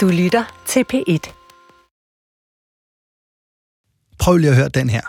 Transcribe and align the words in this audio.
Du 0.00 0.08
lytter 0.08 0.62
til 0.66 0.84
P1. 0.92 1.32
Prøv 4.18 4.36
lige 4.36 4.50
at 4.50 4.56
høre 4.56 4.68
den 4.68 4.90
her. 4.90 5.00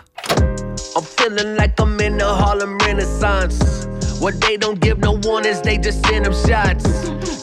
I'm 0.96 1.06
feeling 1.18 1.50
like 1.60 1.74
I'm 1.82 2.06
in 2.06 2.12
the 2.18 2.28
Harlem 2.40 2.78
Renaissance. 2.86 3.88
What 4.22 4.34
they 4.44 4.56
don't 4.64 4.80
give 4.80 4.98
no 4.98 5.12
warnings, 5.26 5.60
they 5.60 5.76
just 5.86 5.98
send 6.06 6.24
them 6.24 6.34
shots. 6.46 6.84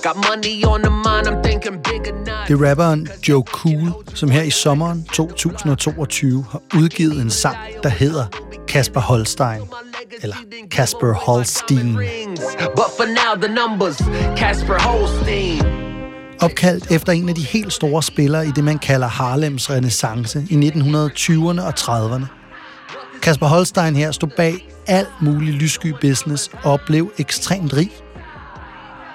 Got 0.06 0.16
money 0.30 0.64
on 0.72 0.80
the 0.82 0.94
mind, 1.06 1.26
I'm 1.30 1.40
thinking 1.48 1.84
bigger 1.84 2.14
not. 2.14 2.48
Det 2.48 2.54
er 2.62 2.70
rapperen 2.70 3.10
Joe 3.28 3.44
Cool, 3.44 3.94
som 4.16 4.30
her 4.32 4.42
i 4.42 4.50
sommeren 4.50 5.04
2022 5.14 6.46
har 6.52 6.62
udgivet 6.76 7.22
en 7.22 7.30
sang, 7.30 7.58
der 7.84 7.90
hedder 7.90 8.26
Kasper 8.68 9.00
Holstein. 9.00 9.62
Eller 10.22 10.36
Kasper 10.72 11.14
Holstein. 11.14 11.94
But 12.76 12.90
for 12.98 13.06
now, 13.06 13.42
the 13.42 13.52
numbers, 13.62 13.98
Casper 14.38 14.80
Holstein. 14.80 15.79
Opkaldt 16.42 16.92
efter 16.92 17.14
en 17.14 17.30
af 17.30 17.36
de 17.36 17.42
helt 17.42 17.74
store 17.74 18.04
spillere 18.04 18.48
i 18.48 18.52
det, 18.52 18.64
man 18.64 18.80
kalder 18.80 19.08
Harlems 19.08 19.70
renaissance 19.70 20.48
i 20.50 20.70
1920'erne 20.70 21.62
og 21.62 21.74
30'erne. 21.80 22.26
Kasper 23.22 23.48
Holstein 23.48 23.96
her 23.96 24.12
stod 24.12 24.30
bag 24.38 24.68
al 24.88 25.06
mulig 25.22 25.54
lyssky 25.54 25.94
business 26.02 26.50
og 26.64 26.80
blev 26.86 27.12
ekstremt 27.18 27.74
rig. 27.74 27.92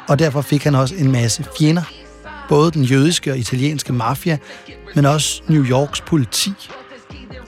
Og 0.09 0.19
derfor 0.19 0.41
fik 0.41 0.65
han 0.65 0.75
også 0.75 0.95
en 0.95 1.13
masse 1.13 1.45
fjender. 1.59 1.83
Både 2.49 2.71
den 2.71 2.85
jødiske 2.85 3.33
og 3.33 3.39
italienske 3.39 3.93
mafia, 3.93 4.39
men 4.95 5.07
også 5.07 5.43
New 5.49 5.65
Yorks 5.65 6.01
politi 6.01 6.53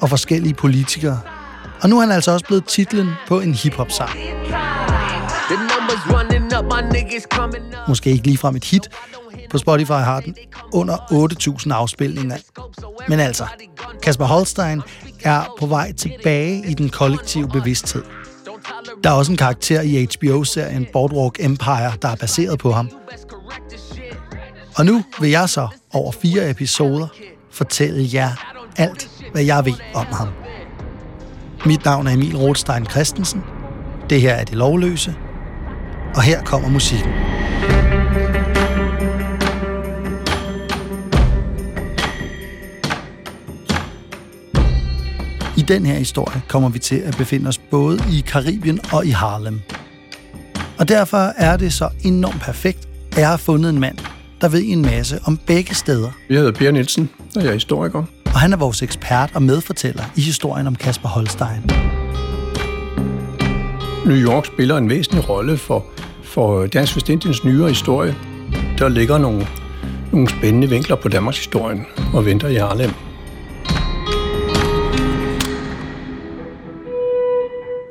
og 0.00 0.08
forskellige 0.08 0.54
politikere. 0.54 1.20
Og 1.82 1.88
nu 1.88 1.96
er 1.96 2.00
han 2.00 2.10
altså 2.10 2.30
også 2.30 2.46
blevet 2.46 2.64
titlen 2.64 3.10
på 3.28 3.40
en 3.40 3.54
hiphop-sang. 3.54 4.10
Måske 7.88 8.10
ikke 8.10 8.26
ligefrem 8.26 8.56
et 8.56 8.64
hit. 8.64 8.90
På 9.50 9.58
Spotify 9.58 9.90
har 9.90 10.20
den 10.20 10.34
under 10.72 10.96
8.000 10.96 11.72
afspilninger. 11.72 12.36
Men 13.08 13.20
altså, 13.20 13.46
Kasper 14.02 14.24
Holstein 14.24 14.82
er 15.22 15.54
på 15.58 15.66
vej 15.66 15.92
tilbage 15.92 16.70
i 16.70 16.74
den 16.74 16.88
kollektive 16.88 17.48
bevidsthed. 17.48 18.02
Der 19.04 19.10
er 19.10 19.14
også 19.14 19.32
en 19.32 19.38
karakter 19.38 19.80
i 19.80 20.04
HBO-serien 20.04 20.86
Boardwalk 20.92 21.36
Empire, 21.40 21.92
der 22.02 22.08
er 22.08 22.16
baseret 22.16 22.58
på 22.58 22.72
ham. 22.72 22.90
Og 24.76 24.86
nu 24.86 25.04
vil 25.20 25.30
jeg 25.30 25.48
så 25.48 25.68
over 25.92 26.12
fire 26.12 26.50
episoder 26.50 27.06
fortælle 27.52 28.08
jer 28.12 28.30
alt, 28.76 29.10
hvad 29.32 29.42
jeg 29.42 29.64
ved 29.64 29.74
om 29.94 30.06
ham. 30.06 30.28
Mit 31.66 31.84
navn 31.84 32.06
er 32.06 32.12
Emil 32.12 32.36
Rothstein 32.36 32.86
Christensen. 32.86 33.44
Det 34.10 34.20
her 34.20 34.34
er 34.34 34.44
Det 34.44 34.54
Lovløse. 34.54 35.14
Og 36.14 36.22
her 36.22 36.42
kommer 36.42 36.68
musikken. 36.68 37.25
Den 45.68 45.86
her 45.86 45.94
historie 45.94 46.42
kommer 46.48 46.68
vi 46.68 46.78
til 46.78 46.96
at 46.96 47.16
befinde 47.16 47.48
os 47.48 47.58
både 47.58 47.98
i 48.12 48.20
Karibien 48.26 48.80
og 48.92 49.06
i 49.06 49.10
Harlem. 49.10 49.60
Og 50.78 50.88
derfor 50.88 51.32
er 51.36 51.56
det 51.56 51.72
så 51.72 51.88
enormt 52.04 52.40
perfekt, 52.40 52.88
at 53.12 53.18
jeg 53.18 53.28
har 53.28 53.36
fundet 53.36 53.70
en 53.70 53.80
mand, 53.80 53.98
der 54.40 54.48
ved 54.48 54.62
en 54.64 54.82
masse 54.82 55.20
om 55.24 55.36
begge 55.46 55.74
steder. 55.74 56.10
Jeg 56.30 56.36
hedder 56.36 56.52
Per 56.52 56.70
Nielsen, 56.70 57.10
og 57.36 57.42
jeg 57.42 57.48
er 57.48 57.54
historiker. 57.54 58.02
Og 58.24 58.40
han 58.40 58.52
er 58.52 58.56
vores 58.56 58.82
ekspert 58.82 59.30
og 59.34 59.42
medfortæller 59.42 60.04
i 60.16 60.20
historien 60.20 60.66
om 60.66 60.76
Kasper 60.76 61.08
Holstein. 61.08 61.70
New 64.06 64.16
York 64.16 64.46
spiller 64.46 64.76
en 64.76 64.88
væsentlig 64.88 65.28
rolle 65.28 65.58
for, 65.58 65.84
for 66.22 66.66
Dansk 66.66 66.96
Vestindiens 66.96 67.44
nyere 67.44 67.68
historie. 67.68 68.14
Der 68.78 68.88
ligger 68.88 69.18
nogle, 69.18 69.46
nogle 70.12 70.28
spændende 70.28 70.68
vinkler 70.68 70.96
på 70.96 71.08
Danmarks 71.08 71.38
historien 71.38 71.86
og 72.14 72.24
venter 72.24 72.48
i 72.48 72.54
Harlem. 72.54 72.90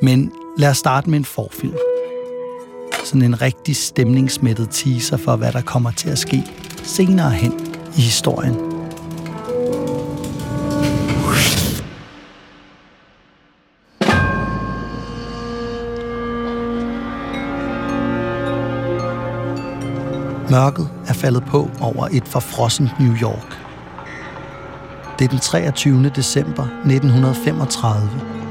Men 0.05 0.31
lad 0.57 0.69
os 0.69 0.77
starte 0.77 1.09
med 1.09 1.19
en 1.19 1.25
forfilm. 1.25 1.77
Sådan 3.03 3.21
en 3.21 3.41
rigtig 3.41 3.75
stemningsmættet 3.75 4.69
teaser 4.71 5.17
for, 5.17 5.35
hvad 5.35 5.51
der 5.51 5.61
kommer 5.61 5.91
til 5.91 6.09
at 6.09 6.17
ske 6.17 6.43
senere 6.83 7.29
hen 7.31 7.53
i 7.97 8.01
historien. 8.01 8.55
Mørket 20.51 20.89
er 21.07 21.13
faldet 21.13 21.43
på 21.47 21.69
over 21.81 22.07
et 22.11 22.27
forfrossent 22.27 22.99
New 22.99 23.15
York. 23.21 23.57
Det 25.19 25.25
er 25.25 25.29
den 25.29 25.39
23. 25.39 26.09
december 26.15 26.63
1935. 26.63 28.44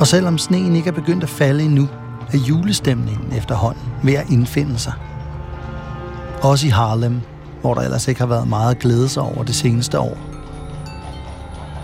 Og 0.00 0.06
selvom 0.06 0.38
sneen 0.38 0.76
ikke 0.76 0.88
er 0.88 0.92
begyndt 0.92 1.22
at 1.22 1.28
falde 1.28 1.64
endnu, 1.64 1.88
er 2.32 2.38
julestemningen 2.38 3.32
efterhånden 3.32 3.82
ved 4.02 4.14
at 4.14 4.30
indfinde 4.30 4.78
sig. 4.78 4.92
Også 6.42 6.66
i 6.66 6.70
Harlem, 6.70 7.20
hvor 7.60 7.74
der 7.74 7.82
ellers 7.82 8.08
ikke 8.08 8.20
har 8.20 8.26
været 8.26 8.48
meget 8.48 8.70
at 8.70 8.80
glæde 8.80 9.08
sig 9.08 9.22
over 9.22 9.44
det 9.44 9.54
seneste 9.54 9.98
år. 9.98 10.18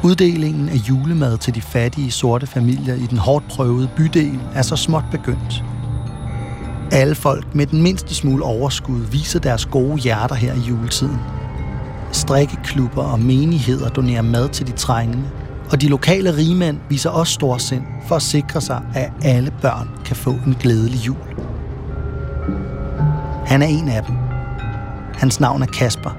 Uddelingen 0.04 0.68
af 0.68 0.74
julemad 0.74 1.38
til 1.38 1.54
de 1.54 1.60
fattige 1.60 2.10
sorte 2.10 2.46
familier 2.46 2.94
i 2.94 3.06
den 3.06 3.18
hårdt 3.18 3.48
prøvede 3.48 3.88
bydel 3.96 4.40
er 4.54 4.62
så 4.62 4.76
småt 4.76 5.04
begyndt. 5.10 5.64
Alle 6.92 7.14
folk 7.14 7.54
med 7.54 7.66
den 7.66 7.82
mindste 7.82 8.14
smule 8.14 8.44
overskud 8.44 9.00
viser 9.00 9.40
deres 9.40 9.66
gode 9.66 9.98
hjerter 9.98 10.34
her 10.34 10.54
i 10.54 10.68
juletiden. 10.68 11.18
Strikkeklubber 12.12 13.02
og 13.02 13.20
menigheder 13.20 13.88
donerer 13.88 14.22
mad 14.22 14.48
til 14.48 14.66
de 14.66 14.72
trængende, 14.72 15.24
og 15.70 15.80
de 15.80 15.88
lokale 15.88 16.36
rigmænd 16.36 16.78
viser 16.88 17.10
også 17.10 17.32
storsind 17.32 17.82
for 18.08 18.16
at 18.16 18.22
sikre 18.22 18.60
sig, 18.60 18.82
at 18.94 19.12
alle 19.22 19.50
børn 19.62 19.88
kan 20.04 20.16
få 20.16 20.30
en 20.30 20.56
glædelig 20.60 21.06
jul. 21.06 21.16
Han 23.46 23.62
er 23.62 23.66
en 23.66 23.88
af 23.88 24.02
dem. 24.04 24.16
Hans 25.14 25.40
navn 25.40 25.62
er 25.62 25.66
Kasper. 25.66 26.10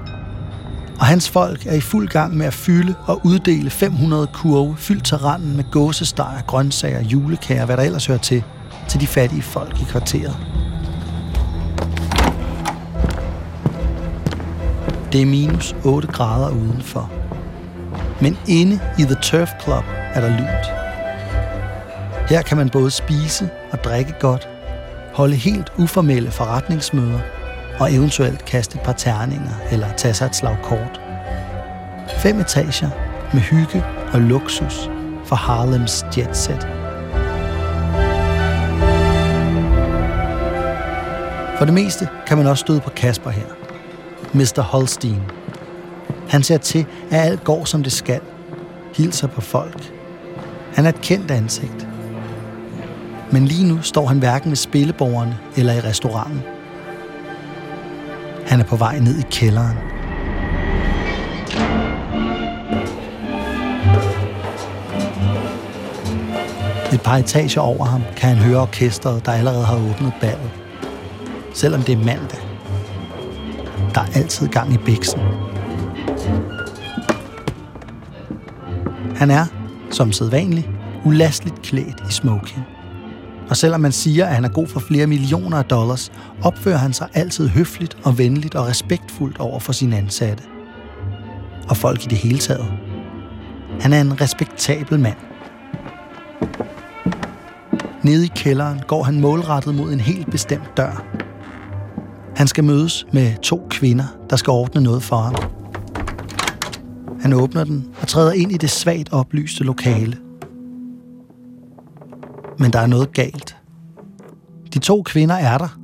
Og 1.00 1.06
hans 1.06 1.30
folk 1.30 1.66
er 1.66 1.74
i 1.74 1.80
fuld 1.80 2.08
gang 2.08 2.36
med 2.36 2.46
at 2.46 2.54
fylde 2.54 2.94
og 3.06 3.20
uddele 3.24 3.70
500 3.70 4.26
kurve 4.26 4.76
fyldt 4.76 5.04
til 5.04 5.16
randen 5.16 5.56
med 5.56 5.64
gåsestejer, 5.70 6.42
grøntsager, 6.42 7.02
julekager, 7.02 7.66
hvad 7.66 7.76
der 7.76 7.82
ellers 7.82 8.06
hører 8.06 8.18
til, 8.18 8.44
til 8.88 9.00
de 9.00 9.06
fattige 9.06 9.42
folk 9.42 9.80
i 9.80 9.84
kvarteret. 9.84 10.36
Det 15.12 15.22
er 15.22 15.26
minus 15.26 15.74
8 15.84 16.08
grader 16.08 16.50
udenfor. 16.50 17.21
Men 18.22 18.38
inde 18.48 18.80
i 18.98 19.02
The 19.02 19.14
Turf 19.22 19.50
Club 19.64 19.84
er 20.14 20.20
der 20.20 20.28
lunt. 20.28 20.66
Her 22.30 22.42
kan 22.42 22.56
man 22.56 22.70
både 22.70 22.90
spise 22.90 23.50
og 23.72 23.84
drikke 23.84 24.14
godt, 24.20 24.48
holde 25.14 25.34
helt 25.36 25.72
uformelle 25.78 26.30
forretningsmøder 26.30 27.20
og 27.80 27.92
eventuelt 27.92 28.44
kaste 28.44 28.76
et 28.76 28.82
par 28.82 28.92
terninger 28.92 29.54
eller 29.72 29.92
tage 29.92 30.14
sig 30.14 30.26
et 30.26 30.36
slag 30.36 30.56
kort. 30.62 31.00
Fem 32.18 32.40
etager 32.40 32.90
med 33.32 33.40
hygge 33.40 33.84
og 34.12 34.20
luksus 34.20 34.90
for 35.24 35.36
Harlems 35.36 36.06
jetset. 36.18 36.68
For 41.58 41.64
det 41.64 41.74
meste 41.74 42.08
kan 42.26 42.36
man 42.38 42.46
også 42.46 42.60
støde 42.60 42.80
på 42.80 42.90
Kasper 42.90 43.30
her. 43.30 43.46
Mr. 44.34 44.62
Holstein. 44.62 45.41
Han 46.32 46.42
ser 46.42 46.58
til, 46.58 46.86
at 47.10 47.20
alt 47.20 47.44
går 47.44 47.64
som 47.64 47.82
det 47.82 47.92
skal. 47.92 48.20
Hilser 48.96 49.26
på 49.26 49.40
folk. 49.40 49.92
Han 50.74 50.84
er 50.84 50.88
et 50.88 51.00
kendt 51.00 51.30
ansigt. 51.30 51.88
Men 53.32 53.44
lige 53.44 53.68
nu 53.68 53.82
står 53.82 54.06
han 54.06 54.18
hverken 54.18 54.50
ved 54.50 54.56
spilleborgerne 54.56 55.38
eller 55.56 55.72
i 55.72 55.80
restauranten. 55.80 56.42
Han 58.46 58.60
er 58.60 58.64
på 58.64 58.76
vej 58.76 58.98
ned 58.98 59.18
i 59.18 59.22
kælderen. 59.30 59.76
Et 66.92 67.00
par 67.04 67.16
etager 67.16 67.60
over 67.60 67.84
ham 67.84 68.02
kan 68.16 68.28
han 68.28 68.38
høre 68.38 68.60
orkestret, 68.60 69.26
der 69.26 69.32
allerede 69.32 69.64
har 69.64 69.76
åbnet 69.76 70.12
ballet. 70.20 70.50
Selvom 71.54 71.82
det 71.82 71.92
er 71.92 72.04
mandag. 72.04 72.40
Der 73.94 74.00
er 74.00 74.06
altid 74.14 74.48
gang 74.48 74.74
i 74.74 74.76
biksen. 74.76 75.20
Han 79.22 79.30
er, 79.30 79.46
som 79.90 80.12
sædvanligt, 80.12 80.68
ulastligt 81.04 81.62
klædt 81.62 82.02
i 82.08 82.12
smoking. 82.12 82.60
Og 83.48 83.56
selvom 83.56 83.80
man 83.80 83.92
siger, 83.92 84.26
at 84.26 84.34
han 84.34 84.44
er 84.44 84.48
god 84.48 84.66
for 84.66 84.80
flere 84.80 85.06
millioner 85.06 85.58
af 85.58 85.64
dollars, 85.64 86.12
opfører 86.42 86.76
han 86.76 86.92
sig 86.92 87.08
altid 87.14 87.48
høfligt 87.48 87.96
og 88.04 88.18
venligt 88.18 88.54
og 88.54 88.66
respektfuldt 88.66 89.38
over 89.38 89.58
for 89.58 89.72
sine 89.72 89.96
ansatte. 89.96 90.44
Og 91.68 91.76
folk 91.76 92.04
i 92.04 92.08
det 92.08 92.18
hele 92.18 92.38
taget. 92.38 92.72
Han 93.80 93.92
er 93.92 94.00
en 94.00 94.20
respektabel 94.20 95.00
mand. 95.00 95.16
Nede 98.02 98.24
i 98.24 98.30
kælderen 98.36 98.80
går 98.86 99.02
han 99.02 99.20
målrettet 99.20 99.74
mod 99.74 99.92
en 99.92 100.00
helt 100.00 100.30
bestemt 100.30 100.76
dør. 100.76 101.04
Han 102.36 102.48
skal 102.48 102.64
mødes 102.64 103.06
med 103.12 103.34
to 103.42 103.66
kvinder, 103.70 104.06
der 104.30 104.36
skal 104.36 104.50
ordne 104.50 104.80
noget 104.80 105.02
for 105.02 105.16
ham. 105.16 105.61
Han 107.22 107.32
åbner 107.32 107.64
den 107.64 107.88
og 108.00 108.08
træder 108.08 108.32
ind 108.32 108.52
i 108.52 108.56
det 108.56 108.70
svagt 108.70 109.12
oplyste 109.12 109.64
lokale. 109.64 110.18
Men 112.58 112.72
der 112.72 112.78
er 112.78 112.86
noget 112.86 113.12
galt. 113.12 113.56
De 114.74 114.78
to 114.78 115.02
kvinder 115.02 115.34
er 115.34 115.58
der, 115.58 115.78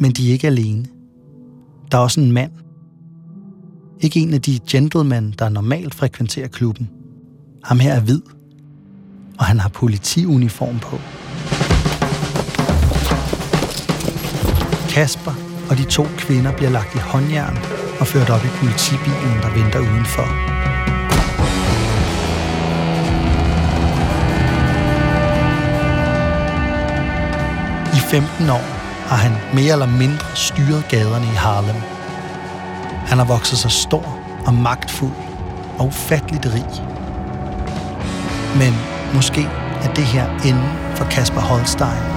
men 0.00 0.10
de 0.12 0.28
er 0.28 0.32
ikke 0.32 0.46
alene. 0.46 0.86
Der 1.92 1.98
er 1.98 2.02
også 2.02 2.20
en 2.20 2.32
mand. 2.32 2.52
Ikke 4.00 4.20
en 4.20 4.34
af 4.34 4.42
de 4.42 4.58
gentlemen, 4.70 5.34
der 5.38 5.48
normalt 5.48 5.94
frekventerer 5.94 6.48
klubben. 6.48 6.90
Ham 7.64 7.78
her 7.78 7.92
er 7.92 8.00
hvid, 8.00 8.22
og 9.38 9.44
han 9.44 9.60
har 9.60 9.68
politiuniform 9.68 10.78
på. 10.78 10.96
Kasper 14.88 15.32
og 15.70 15.78
de 15.78 15.84
to 15.84 16.04
kvinder 16.18 16.52
bliver 16.52 16.70
lagt 16.70 16.94
i 16.94 16.98
håndjern 16.98 17.75
og 18.00 18.06
ført 18.06 18.30
op 18.30 18.44
i 18.44 18.48
politibilen, 18.48 19.36
der 19.42 19.50
venter 19.50 19.78
udenfor. 19.78 20.26
I 27.96 28.00
15 28.10 28.50
år 28.50 28.66
har 29.08 29.16
han 29.16 29.32
mere 29.54 29.72
eller 29.72 29.86
mindre 29.86 30.26
styret 30.34 30.88
gaderne 30.88 31.26
i 31.26 31.36
Harlem. 31.36 31.80
Han 33.06 33.18
har 33.18 33.24
vokset 33.24 33.58
sig 33.58 33.70
stor 33.70 34.18
og 34.46 34.54
magtfuld 34.54 35.12
og 35.78 35.86
ufatteligt 35.86 36.46
rig. 36.46 36.82
Men 38.58 38.74
måske 39.14 39.42
er 39.82 39.92
det 39.94 40.04
her 40.04 40.26
enden 40.44 40.96
for 40.96 41.04
Kasper 41.04 41.40
Holstein. 41.40 42.15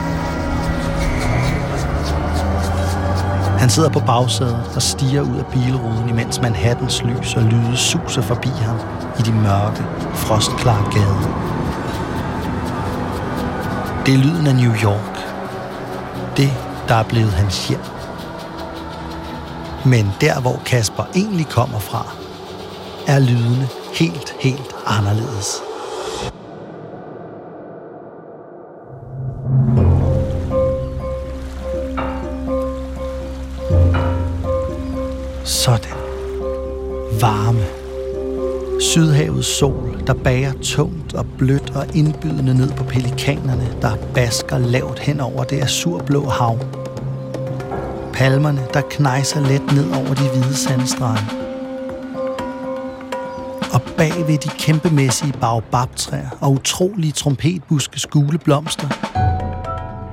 Han 3.59 3.69
sidder 3.69 3.89
på 3.89 3.99
bagsædet 3.99 4.71
og 4.75 4.81
stiger 4.81 5.21
ud 5.21 5.37
af 5.37 5.45
bilruden, 5.45 6.09
imens 6.09 6.41
Manhattans 6.41 7.03
lys 7.03 7.35
og 7.35 7.41
lyde 7.41 7.77
suser 7.77 8.21
forbi 8.21 8.49
ham 8.49 8.77
i 9.19 9.21
de 9.21 9.33
mørke, 9.33 9.83
frostklare 10.13 10.91
gader. 10.91 11.49
Det 14.05 14.13
er 14.13 14.17
lyden 14.17 14.47
af 14.47 14.55
New 14.55 14.73
York. 14.83 15.15
Det, 16.37 16.49
der 16.87 16.95
er 16.95 17.03
blevet 17.03 17.31
hans 17.31 17.67
hjem. 17.67 17.81
Men 19.85 20.13
der, 20.21 20.41
hvor 20.41 20.61
Kasper 20.65 21.03
egentlig 21.15 21.47
kommer 21.47 21.79
fra, 21.79 22.05
er 23.07 23.19
lydene 23.19 23.67
helt, 23.93 24.35
helt 24.39 24.75
anderledes. 24.87 25.68
Sådan. 35.49 35.91
Varme. 37.21 37.65
Sydhavets 38.81 39.47
sol, 39.47 40.03
der 40.07 40.13
bager 40.13 40.53
tungt 40.61 41.13
og 41.13 41.25
blødt 41.37 41.69
og 41.75 41.95
indbydende 41.95 42.53
ned 42.53 42.71
på 42.71 42.83
pelikanerne, 42.83 43.77
der 43.81 43.95
basker 44.13 44.57
lavt 44.57 44.99
hen 44.99 45.19
over 45.19 45.43
det 45.43 45.63
azurblå 45.63 46.25
hav. 46.25 46.57
Palmerne, 48.13 48.67
der 48.73 48.81
knejser 48.89 49.39
let 49.39 49.73
ned 49.75 49.91
over 49.91 50.13
de 50.13 50.29
hvide 50.33 50.55
sandstrande. 50.55 51.21
Og 53.73 53.81
bag 53.97 54.27
ved 54.27 54.37
de 54.37 54.49
kæmpemæssige 54.49 55.33
baobabtræer 55.41 56.29
og 56.41 56.51
utrolige 56.51 57.11
trompetbuske 57.11 58.07
gule 58.09 58.37
blomster, 58.37 58.87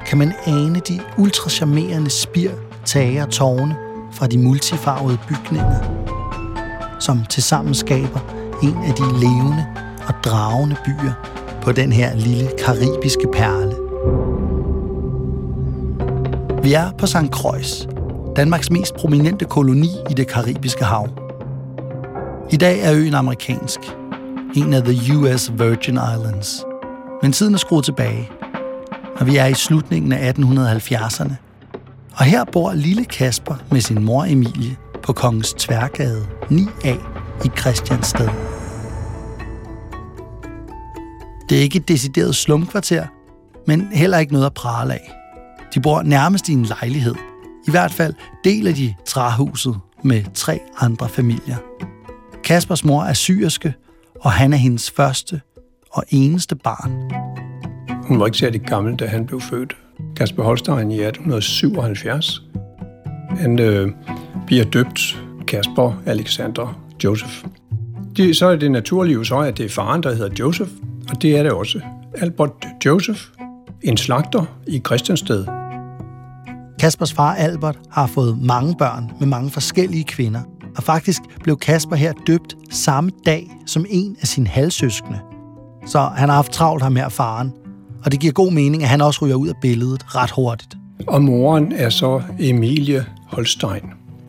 kan 0.07 0.19
man 0.19 0.33
ane 0.47 0.81
de 0.89 1.01
ultracharmerende 1.19 2.11
spir, 2.11 2.51
tage 2.85 3.23
og 3.23 3.31
tårne, 3.31 3.86
fra 4.17 4.27
de 4.27 4.39
multifarvede 4.39 5.19
bygninger, 5.29 5.81
som 7.01 7.25
tilsammen 7.25 7.75
skaber 7.75 8.21
en 8.63 8.77
af 8.85 8.95
de 8.95 9.21
levende 9.21 9.67
og 10.09 10.15
dragende 10.25 10.77
byer 10.85 11.13
på 11.63 11.73
den 11.73 11.93
her 11.93 12.17
lille 12.17 12.51
karibiske 12.65 13.29
perle. 13.33 13.75
Vi 16.63 16.73
er 16.73 16.91
på 16.99 17.07
St. 17.07 17.31
Croix, 17.33 17.87
Danmarks 18.37 18.71
mest 18.71 18.95
prominente 18.95 19.45
koloni 19.45 19.91
i 20.11 20.15
det 20.15 20.29
karibiske 20.29 20.85
hav. 20.85 21.09
I 22.51 22.57
dag 22.57 22.81
er 22.81 22.95
øen 22.95 23.15
amerikansk, 23.15 23.81
en 24.57 24.73
af 24.73 24.83
the 24.83 25.17
US 25.17 25.53
Virgin 25.53 25.99
Islands. 26.15 26.65
Men 27.23 27.33
tiden 27.33 27.55
er 27.55 27.59
skruet 27.59 27.85
tilbage, 27.85 28.31
og 29.21 29.27
vi 29.27 29.37
er 29.37 29.47
i 29.47 29.55
slutningen 29.55 30.13
af 30.13 30.33
1870'erne, 30.33 31.46
og 32.17 32.25
her 32.25 32.45
bor 32.45 32.73
lille 32.73 33.05
Kasper 33.05 33.55
med 33.71 33.81
sin 33.81 34.05
mor 34.05 34.25
Emilie 34.25 34.77
på 35.03 35.13
Kongens 35.13 35.55
Tværgade 35.55 36.27
9A 36.43 36.95
i 37.45 37.49
Christiansted. 37.59 38.29
Det 41.49 41.59
er 41.59 41.63
ikke 41.63 41.79
et 41.79 41.89
decideret 41.89 42.35
slumkvarter, 42.35 43.07
men 43.67 43.89
heller 43.93 44.19
ikke 44.19 44.33
noget 44.33 44.47
at 44.47 44.55
prale 44.55 44.95
af. 44.95 45.13
De 45.75 45.81
bor 45.81 46.03
nærmest 46.03 46.49
i 46.49 46.53
en 46.53 46.63
lejlighed. 46.65 47.15
I 47.69 47.71
hvert 47.71 47.93
fald 47.93 48.15
deler 48.45 48.75
de 48.75 48.95
træhuset 49.07 49.77
med 50.05 50.23
tre 50.35 50.61
andre 50.81 51.09
familier. 51.09 51.57
Kaspers 52.45 52.85
mor 52.85 53.03
er 53.03 53.13
syerske, 53.13 53.75
og 54.21 54.33
han 54.33 54.53
er 54.53 54.57
hendes 54.57 54.91
første 54.91 55.41
og 55.91 56.05
eneste 56.09 56.57
barn. 56.57 57.11
Hun 58.09 58.21
var 58.21 58.27
ikke 58.27 58.39
særlig 58.39 58.61
gammel, 58.61 58.97
da 58.97 59.07
han 59.07 59.27
blev 59.27 59.41
født. 59.41 59.77
Kasper 60.17 60.43
Holstein 60.43 60.91
i 60.91 61.01
1877. 61.01 62.43
Han 63.31 63.59
øh, 63.59 63.89
bliver 64.47 64.65
døbt 64.65 65.23
Kasper 65.47 66.03
Alexander 66.07 66.81
Joseph. 67.05 67.45
Det, 68.17 68.37
så 68.37 68.47
er 68.47 68.57
det 68.57 68.71
naturlige 68.71 69.25
så, 69.25 69.39
at 69.39 69.59
det 69.59 69.65
er 69.65 69.71
faren, 69.71 70.03
der 70.03 70.15
hedder 70.15 70.35
Joseph, 70.41 70.71
og 71.11 71.23
det 71.23 71.39
er 71.39 71.43
det 71.43 71.53
også. 71.53 71.81
Albert 72.15 72.51
Joseph, 72.87 73.21
en 73.83 73.97
slagter 73.97 74.45
i 74.67 74.83
Christiansted. 74.87 75.47
Kaspers 76.81 77.13
far 77.13 77.35
Albert 77.35 77.79
har 77.91 78.07
fået 78.07 78.39
mange 78.43 78.75
børn 78.79 79.11
med 79.21 79.27
mange 79.27 79.51
forskellige 79.51 80.05
kvinder, 80.05 80.41
og 80.77 80.83
faktisk 80.83 81.23
blev 81.43 81.59
Kasper 81.59 81.97
her 81.97 82.13
døbt 82.27 82.57
samme 82.71 83.11
dag 83.27 83.51
som 83.67 83.87
en 83.89 84.17
af 84.21 84.29
sine 84.29 84.47
halvsøskende. 84.47 85.19
Så 85.87 86.01
han 86.01 86.29
har 86.29 86.37
haft 86.37 86.53
travlt 86.53 86.83
ham 86.83 86.97
her 86.97 87.09
faren, 87.09 87.53
og 88.07 88.13
det 88.13 88.21
giver 88.21 88.33
god 88.33 88.53
mening, 88.53 88.83
at 88.83 88.89
han 88.89 89.01
også 89.01 89.25
ryger 89.25 89.35
ud 89.35 89.49
af 89.49 89.55
billedet 89.63 90.17
ret 90.17 90.31
hurtigt. 90.31 90.77
Og 91.07 91.23
moren 91.23 91.73
er 91.73 91.89
så 91.89 92.23
Emilie 92.39 93.05
Holstein. 93.27 93.83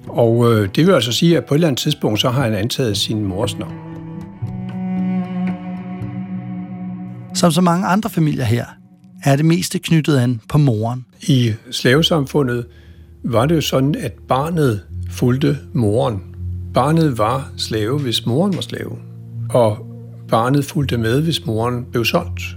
Og 0.08 0.54
øh, 0.54 0.70
det 0.76 0.88
vil 0.88 0.94
altså 0.94 1.12
sige, 1.12 1.38
at 1.38 1.46
på 1.46 1.54
et 1.54 1.58
eller 1.58 1.68
andet 1.68 1.80
tidspunkt, 1.80 2.20
så 2.20 2.30
har 2.30 2.44
han 2.44 2.54
antaget 2.54 2.98
sin 2.98 3.26
mors 3.26 3.58
navn. 3.58 3.74
Som 7.34 7.52
så 7.52 7.62
mange 7.62 7.88
andre 7.88 8.10
familier 8.10 8.44
her, 8.44 8.66
er 9.24 9.36
det 9.36 9.46
meste 9.46 9.80
knyttet 9.80 10.18
an 10.18 10.42
på 10.50 10.58
moren. 10.58 11.06
I 11.22 11.54
slavesamfundet 11.72 12.66
var 13.24 13.46
det 13.46 13.56
jo 13.56 13.62
sådan, 13.62 13.96
at 13.96 14.14
barnet 14.28 14.82
fulgte 15.10 15.58
moren. 15.74 16.22
Barnet 16.74 17.18
var 17.18 17.52
slave, 17.58 18.00
hvis 18.00 18.26
moren 18.26 18.56
var 18.56 18.62
slave. 18.62 18.98
Og 19.50 19.78
barnet 20.30 20.66
fulgte 20.66 20.98
med, 20.98 21.22
hvis 21.22 21.46
moren 21.46 21.86
blev 21.92 22.06
solgt. 22.06 22.57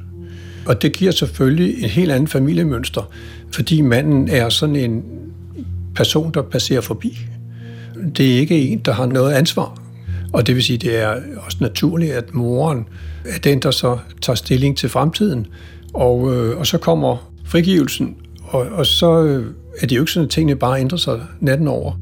Og 0.70 0.82
det 0.82 0.92
giver 0.92 1.12
selvfølgelig 1.12 1.84
et 1.84 1.90
helt 1.90 2.12
andet 2.12 2.30
familiemønster, 2.30 3.10
fordi 3.52 3.80
manden 3.80 4.28
er 4.28 4.48
sådan 4.48 4.76
en 4.76 5.02
person, 5.94 6.32
der 6.34 6.42
passerer 6.42 6.80
forbi. 6.80 7.18
Det 8.16 8.34
er 8.34 8.38
ikke 8.38 8.58
en, 8.58 8.78
der 8.78 8.92
har 8.92 9.06
noget 9.06 9.32
ansvar. 9.32 9.78
Og 10.32 10.46
det 10.46 10.54
vil 10.54 10.64
sige, 10.64 10.78
det 10.78 11.02
er 11.02 11.16
også 11.36 11.58
naturligt, 11.60 12.12
at 12.12 12.34
moren 12.34 12.86
er 13.24 13.38
den, 13.38 13.58
der 13.58 13.70
så 13.70 13.98
tager 14.22 14.34
stilling 14.34 14.76
til 14.76 14.88
fremtiden. 14.88 15.46
Og, 15.94 16.34
øh, 16.34 16.58
og 16.58 16.66
så 16.66 16.78
kommer 16.78 17.32
frigivelsen, 17.44 18.16
og, 18.42 18.60
og 18.60 18.86
så 18.86 19.24
øh, 19.24 19.54
er 19.80 19.86
det 19.86 19.96
jo 19.96 20.02
ikke 20.02 20.12
sådan, 20.12 20.24
at 20.24 20.30
tingene 20.30 20.56
bare 20.56 20.80
ændrer 20.80 20.98
sig 20.98 21.20
natten 21.40 21.68
over. 21.68 21.92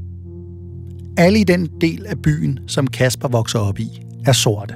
Alle 1.17 1.41
i 1.41 1.45
den 1.45 1.69
del 1.81 2.07
af 2.07 2.23
byen, 2.23 2.59
som 2.67 2.87
Kasper 2.87 3.29
vokser 3.29 3.59
op 3.59 3.79
i, 3.79 4.03
er 4.27 4.33
sorte. 4.33 4.75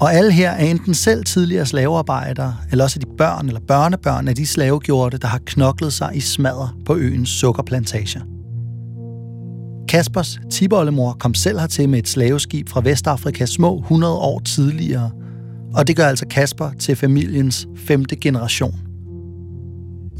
Og 0.00 0.14
alle 0.14 0.32
her 0.32 0.50
er 0.50 0.64
enten 0.64 0.94
selv 0.94 1.24
tidligere 1.24 1.66
slavearbejdere, 1.66 2.56
eller 2.70 2.84
også 2.84 2.98
er 3.00 3.04
de 3.06 3.16
børn 3.18 3.46
eller 3.46 3.60
børnebørn 3.60 4.28
af 4.28 4.34
de 4.34 4.46
slavegjorte, 4.46 5.18
der 5.18 5.28
har 5.28 5.40
knoklet 5.46 5.92
sig 5.92 6.10
i 6.14 6.20
smadder 6.20 6.76
på 6.86 6.96
øens 6.96 7.28
sukkerplantager. 7.28 8.20
Kaspers 9.88 10.40
tiboldemor 10.50 11.16
kom 11.20 11.34
selv 11.34 11.58
hertil 11.58 11.88
med 11.88 11.98
et 11.98 12.08
slaveskib 12.08 12.68
fra 12.68 12.80
Vestafrika 12.84 13.46
små 13.46 13.78
100 13.78 14.14
år 14.14 14.40
tidligere, 14.40 15.10
og 15.74 15.86
det 15.86 15.96
gør 15.96 16.06
altså 16.06 16.26
Kasper 16.26 16.70
til 16.78 16.96
familiens 16.96 17.66
femte 17.76 18.16
generation. 18.16 18.80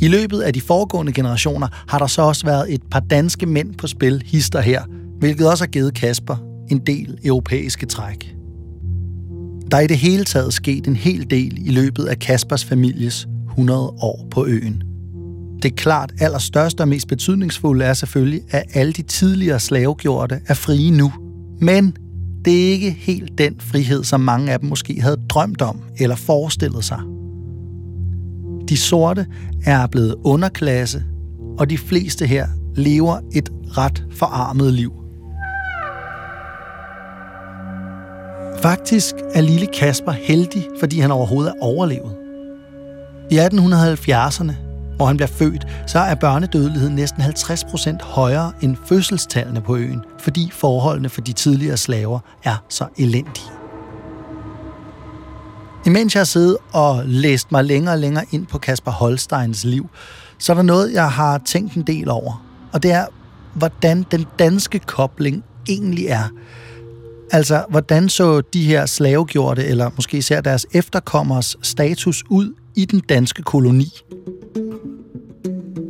I 0.01 0.09
løbet 0.09 0.41
af 0.41 0.53
de 0.53 0.61
foregående 0.61 1.13
generationer 1.13 1.69
har 1.89 1.99
der 1.99 2.07
så 2.07 2.23
også 2.23 2.47
været 2.47 2.75
et 2.75 2.83
par 2.91 3.01
danske 3.01 3.47
mænd 3.47 3.75
på 3.75 3.87
spil 3.87 4.23
hister 4.27 4.61
her, 4.61 4.83
hvilket 5.19 5.51
også 5.51 5.65
har 5.65 5.71
givet 5.71 5.95
Kasper 5.95 6.37
en 6.71 6.79
del 6.79 7.19
europæiske 7.25 7.87
træk. 7.87 8.40
Der 9.71 9.77
er 9.77 9.81
i 9.81 9.87
det 9.87 9.99
hele 9.99 10.25
taget 10.25 10.55
sket 10.55 10.87
en 10.87 10.97
hel 10.97 11.31
del 11.31 11.67
i 11.67 11.71
løbet 11.71 12.05
af 12.05 12.19
Kaspers 12.19 12.65
families 12.65 13.29
100 13.49 13.81
år 13.81 14.27
på 14.31 14.47
øen. 14.47 14.83
Det 15.63 15.77
klart 15.77 16.13
allerstørste 16.21 16.81
og 16.81 16.89
mest 16.89 17.09
betydningsfulde 17.09 17.85
er 17.85 17.95
selvfølgelig, 17.95 18.41
at 18.51 18.63
alle 18.75 18.93
de 18.93 19.03
tidligere 19.03 19.61
slavegjorte 19.61 20.41
er 20.47 20.55
frie 20.55 20.91
nu. 20.91 21.13
Men 21.61 21.97
det 22.45 22.67
er 22.67 22.73
ikke 22.73 22.91
helt 22.91 23.39
den 23.39 23.55
frihed, 23.59 24.05
som 24.05 24.21
mange 24.21 24.53
af 24.53 24.61
dem 24.61 24.69
måske 24.69 25.01
havde 25.01 25.21
drømt 25.29 25.63
om 25.63 25.81
eller 25.99 26.17
forestillet 26.17 26.85
sig. 26.85 27.01
De 28.69 28.77
sorte 28.77 29.27
er 29.65 29.87
blevet 29.87 30.15
underklasse, 30.25 31.03
og 31.59 31.71
de 31.71 31.79
fleste 31.79 32.27
her 32.27 32.49
lever 32.77 33.19
et 33.33 33.51
ret 33.79 34.05
forarmet 34.11 34.73
liv. 34.73 35.00
Faktisk 38.63 39.15
er 39.35 39.41
lille 39.41 39.67
Kasper 39.67 40.13
heldig, 40.13 40.69
fordi 40.81 41.01
han 41.01 41.11
overhovedet 41.11 41.51
er 41.51 41.63
overlevet. 41.63 42.17
I 43.31 43.39
1870'erne, 43.39 44.53
hvor 44.97 45.07
han 45.07 45.17
bliver 45.17 45.29
født, 45.29 45.67
så 45.87 45.99
er 45.99 46.15
børnedødeligheden 46.15 46.95
næsten 46.95 47.23
50 47.23 47.65
procent 47.65 48.03
højere 48.03 48.53
end 48.61 48.77
fødselstallene 48.87 49.61
på 49.61 49.77
øen, 49.77 50.01
fordi 50.19 50.51
forholdene 50.53 51.09
for 51.09 51.21
de 51.21 51.33
tidligere 51.33 51.77
slaver 51.77 52.19
er 52.45 52.65
så 52.69 52.87
elendige. 52.99 53.51
Imens 55.87 56.15
jeg 56.15 56.21
har 56.21 56.25
siddet 56.25 56.57
og 56.73 57.03
læst 57.07 57.53
mig 57.53 57.65
længere 57.65 57.95
og 57.95 57.99
længere 57.99 58.25
ind 58.31 58.47
på 58.47 58.59
Kasper 58.59 58.91
Holsteins 58.91 59.65
liv, 59.65 59.89
så 60.39 60.53
er 60.53 60.57
der 60.57 60.63
noget, 60.63 60.93
jeg 60.93 61.11
har 61.11 61.39
tænkt 61.39 61.75
en 61.75 61.83
del 61.83 62.11
over. 62.11 62.45
Og 62.73 62.83
det 62.83 62.93
er, 62.93 63.07
hvordan 63.55 64.07
den 64.11 64.27
danske 64.39 64.79
kobling 64.79 65.45
egentlig 65.69 66.07
er. 66.07 66.29
Altså, 67.33 67.65
hvordan 67.71 68.09
så 68.09 68.41
de 68.41 68.63
her 68.63 68.87
slavegjorte, 68.87 69.65
eller 69.65 69.91
måske 69.97 70.19
især 70.19 70.41
deres 70.41 70.67
efterkommers 70.75 71.57
status 71.63 72.25
ud 72.31 72.55
i 72.77 72.85
den 72.85 73.01
danske 73.09 73.43
koloni? 73.43 73.89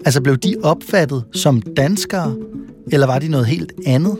Altså, 0.04 0.20
blev 0.22 0.36
de 0.36 0.56
opfattet 0.62 1.24
som 1.32 1.62
danskere, 1.62 2.36
eller 2.92 3.06
var 3.06 3.18
de 3.18 3.28
noget 3.28 3.46
helt 3.46 3.72
andet? 3.86 4.18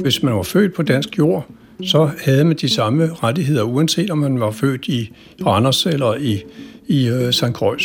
Hvis 0.00 0.22
man 0.22 0.34
var 0.34 0.42
født 0.42 0.74
på 0.74 0.82
dansk 0.82 1.18
jord, 1.18 1.46
så 1.84 2.10
havde 2.24 2.44
man 2.44 2.56
de 2.56 2.68
samme 2.68 3.10
rettigheder, 3.14 3.62
uanset 3.62 4.10
om 4.10 4.18
man 4.18 4.40
var 4.40 4.50
født 4.50 4.88
i 4.88 5.12
Randers 5.46 5.86
eller 5.86 6.14
i, 6.14 6.42
i 6.86 7.08
øh, 7.08 7.32
St. 7.32 7.44
Croix. 7.52 7.82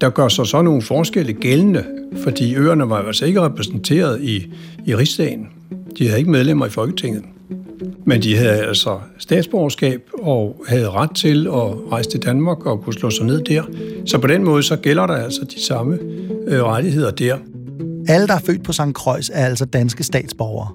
Der 0.00 0.10
gør 0.10 0.28
sig 0.28 0.46
så 0.46 0.62
nogle 0.62 0.82
forskelle 0.82 1.32
gældende, 1.32 1.84
fordi 2.22 2.54
øerne 2.54 2.90
var 2.90 3.02
altså 3.02 3.26
ikke 3.26 3.40
repræsenteret 3.40 4.22
i, 4.22 4.52
i 4.86 4.96
rigsdagen. 4.96 5.48
De 5.98 6.06
havde 6.06 6.18
ikke 6.18 6.30
medlemmer 6.30 6.66
i 6.66 6.70
Folketinget. 6.70 7.24
Men 8.06 8.22
de 8.22 8.36
havde 8.36 8.66
altså 8.66 8.98
statsborgerskab 9.18 10.00
og 10.22 10.64
havde 10.68 10.90
ret 10.90 11.10
til 11.16 11.46
at 11.46 11.92
rejse 11.92 12.10
til 12.10 12.22
Danmark 12.22 12.66
og 12.66 12.82
kunne 12.82 12.94
slå 12.94 13.10
sig 13.10 13.26
ned 13.26 13.42
der. 13.42 13.62
Så 14.06 14.18
på 14.18 14.26
den 14.26 14.44
måde 14.44 14.62
så 14.62 14.76
gælder 14.76 15.06
der 15.06 15.14
altså 15.14 15.44
de 15.44 15.64
samme 15.64 15.98
øh, 16.46 16.62
rettigheder 16.62 17.10
der. 17.10 17.36
Alle, 18.08 18.26
der 18.26 18.34
er 18.34 18.40
født 18.46 18.64
på 18.64 18.72
St. 18.72 18.80
Croix, 18.92 19.30
er 19.32 19.46
altså 19.46 19.64
danske 19.64 20.04
statsborgere. 20.04 20.68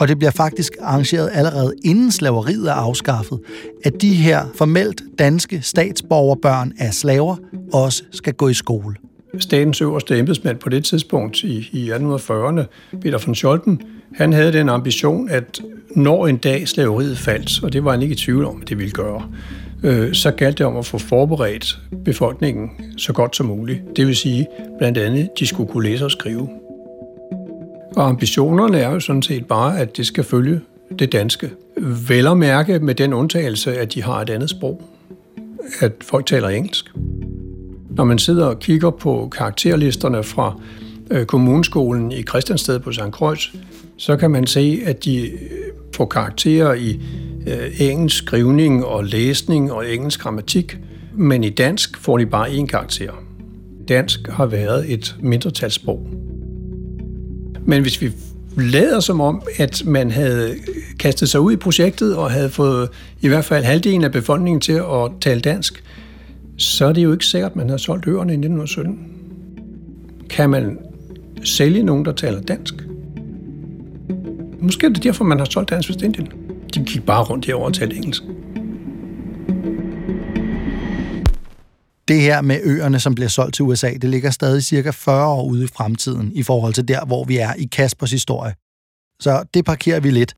Og 0.00 0.08
det 0.08 0.18
bliver 0.18 0.30
faktisk 0.30 0.72
arrangeret 0.80 1.30
allerede 1.32 1.74
inden 1.84 2.12
slaveriet 2.12 2.68
er 2.68 2.74
afskaffet, 2.74 3.40
at 3.84 4.02
de 4.02 4.14
her 4.14 4.46
formelt 4.54 5.02
danske 5.18 5.62
statsborgerbørn 5.62 6.72
af 6.78 6.94
slaver 6.94 7.36
også 7.72 8.02
skal 8.10 8.34
gå 8.34 8.48
i 8.48 8.54
skole. 8.54 8.94
Statens 9.38 9.80
øverste 9.80 10.18
embedsmand 10.18 10.58
på 10.58 10.68
det 10.68 10.84
tidspunkt 10.84 11.42
i, 11.42 11.68
i 11.72 11.90
1840'erne, 11.90 12.62
Peter 13.00 13.18
von 13.26 13.34
Scholten, 13.34 13.82
han 14.14 14.32
havde 14.32 14.52
den 14.52 14.68
ambition, 14.68 15.30
at 15.30 15.60
når 15.96 16.26
en 16.26 16.36
dag 16.36 16.68
slaveriet 16.68 17.18
faldt, 17.18 17.64
og 17.64 17.72
det 17.72 17.84
var 17.84 17.90
han 17.90 18.02
ikke 18.02 18.12
i 18.12 18.16
tvivl 18.16 18.44
om, 18.44 18.62
at 18.62 18.68
det 18.68 18.78
ville 18.78 18.92
gøre, 18.92 19.22
øh, 19.82 20.14
så 20.14 20.30
galt 20.30 20.58
det 20.58 20.66
om 20.66 20.76
at 20.76 20.86
få 20.86 20.98
forberedt 20.98 21.78
befolkningen 22.04 22.70
så 22.96 23.12
godt 23.12 23.36
som 23.36 23.46
muligt. 23.46 23.80
Det 23.96 24.06
vil 24.06 24.16
sige, 24.16 24.46
blandt 24.78 24.98
andet, 24.98 25.28
de 25.38 25.46
skulle 25.46 25.72
kunne 25.72 25.88
læse 25.88 26.04
og 26.04 26.10
skrive. 26.10 26.48
Og 27.96 28.08
ambitionerne 28.08 28.78
er 28.78 28.90
jo 28.90 29.00
sådan 29.00 29.22
set 29.22 29.46
bare, 29.46 29.78
at 29.80 29.96
det 29.96 30.06
skal 30.06 30.24
følge 30.24 30.60
det 30.98 31.12
danske. 31.12 31.50
Vel 32.08 32.26
at 32.26 32.36
mærke 32.36 32.78
med 32.78 32.94
den 32.94 33.12
undtagelse, 33.12 33.78
at 33.78 33.94
de 33.94 34.02
har 34.02 34.20
et 34.20 34.30
andet 34.30 34.50
sprog. 34.50 34.82
At 35.80 35.92
folk 36.00 36.26
taler 36.26 36.48
engelsk. 36.48 36.92
Når 37.90 38.04
man 38.04 38.18
sidder 38.18 38.46
og 38.46 38.58
kigger 38.58 38.90
på 38.90 39.28
karakterlisterne 39.36 40.22
fra 40.22 40.60
øh, 41.10 41.26
kommuneskolen 41.26 42.12
i 42.12 42.22
Christiansted 42.22 42.78
på 42.78 42.92
St. 42.92 43.00
Croix, 43.10 43.52
så 44.00 44.16
kan 44.16 44.30
man 44.30 44.46
se, 44.46 44.82
at 44.84 45.04
de 45.04 45.30
øh, 45.30 45.38
får 45.96 46.04
karakterer 46.04 46.74
i 46.74 47.00
øh, 47.46 47.80
engelsk 47.80 48.16
skrivning 48.16 48.84
og 48.84 49.04
læsning 49.04 49.72
og 49.72 49.92
engelsk 49.92 50.20
grammatik, 50.20 50.78
men 51.14 51.44
i 51.44 51.48
dansk 51.48 51.98
får 51.98 52.18
de 52.18 52.26
bare 52.26 52.48
én 52.48 52.66
karakter. 52.66 53.12
Dansk 53.88 54.28
har 54.28 54.46
været 54.46 54.92
et 54.92 55.16
mindretalssprog. 55.22 56.08
Men 57.66 57.82
hvis 57.82 58.02
vi 58.02 58.12
lader 58.56 59.00
som 59.00 59.20
om, 59.20 59.42
at 59.56 59.82
man 59.86 60.10
havde 60.10 60.54
kastet 60.98 61.28
sig 61.28 61.40
ud 61.40 61.52
i 61.52 61.56
projektet 61.56 62.16
og 62.16 62.30
havde 62.30 62.50
fået 62.50 62.88
i 63.20 63.28
hvert 63.28 63.44
fald 63.44 63.64
halvdelen 63.64 64.04
af 64.04 64.12
befolkningen 64.12 64.60
til 64.60 64.72
at 64.72 65.10
tale 65.20 65.40
dansk, 65.40 65.84
så 66.56 66.86
er 66.86 66.92
det 66.92 67.02
jo 67.02 67.12
ikke 67.12 67.26
sikkert, 67.26 67.50
at 67.50 67.56
man 67.56 67.68
har 67.68 67.76
solgt 67.76 68.06
øerne 68.06 68.32
i 68.32 68.36
1917. 68.36 68.98
Kan 70.30 70.50
man 70.50 70.78
sælge 71.44 71.82
nogen, 71.82 72.04
der 72.04 72.12
taler 72.12 72.40
dansk? 72.40 72.74
Måske 74.62 74.86
er 74.86 74.90
det 74.90 75.02
derfor, 75.02 75.24
man 75.24 75.38
har 75.38 75.44
solgt 75.44 75.70
Dansk 75.70 75.88
Vestindien. 75.88 76.26
De 76.74 76.84
gik 76.84 77.06
bare 77.06 77.24
rundt 77.24 77.46
herovre 77.46 77.66
og 77.66 77.74
talte 77.74 77.96
engelsk. 77.96 78.22
Det 82.08 82.20
her 82.20 82.40
med 82.40 82.60
øerne, 82.64 83.00
som 83.00 83.14
bliver 83.14 83.28
solgt 83.28 83.54
til 83.54 83.62
USA, 83.62 83.92
det 83.92 84.10
ligger 84.10 84.30
stadig 84.30 84.64
cirka 84.64 84.90
40 84.90 85.26
år 85.26 85.44
ude 85.44 85.64
i 85.64 85.66
fremtiden 85.66 86.32
i 86.34 86.42
forhold 86.42 86.74
til 86.74 86.88
der, 86.88 87.04
hvor 87.04 87.24
vi 87.24 87.36
er 87.36 87.54
i 87.54 87.64
Kaspers 87.64 88.10
historie. 88.10 88.54
Så 89.20 89.44
det 89.54 89.64
parkerer 89.64 90.00
vi 90.00 90.10
lidt. 90.10 90.34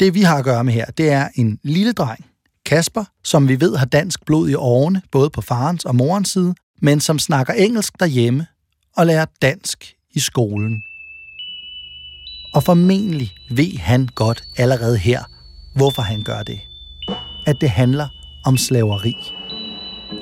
Det 0.00 0.14
vi 0.14 0.20
har 0.20 0.38
at 0.38 0.44
gøre 0.44 0.64
med 0.64 0.72
her, 0.72 0.84
det 0.84 1.10
er 1.10 1.28
en 1.34 1.58
lille 1.62 1.92
dreng, 1.92 2.26
Kasper, 2.66 3.04
som 3.24 3.48
vi 3.48 3.60
ved 3.60 3.76
har 3.76 3.86
dansk 3.86 4.26
blod 4.26 4.48
i 4.48 4.54
årene, 4.54 5.02
både 5.12 5.30
på 5.30 5.40
farens 5.40 5.84
og 5.84 5.96
morens 5.96 6.28
side, 6.28 6.54
men 6.82 7.00
som 7.00 7.18
snakker 7.18 7.52
engelsk 7.52 8.00
derhjemme 8.00 8.46
og 8.96 9.06
lærer 9.06 9.26
dansk 9.42 9.94
i 10.14 10.20
skolen. 10.20 10.82
Og 12.56 12.62
formentlig 12.62 13.34
ved 13.50 13.78
han 13.78 14.08
godt 14.14 14.44
allerede 14.56 14.98
her, 14.98 15.22
hvorfor 15.74 16.02
han 16.02 16.22
gør 16.22 16.42
det. 16.42 16.60
At 17.46 17.60
det 17.60 17.70
handler 17.70 18.08
om 18.44 18.56
slaveri. 18.56 19.14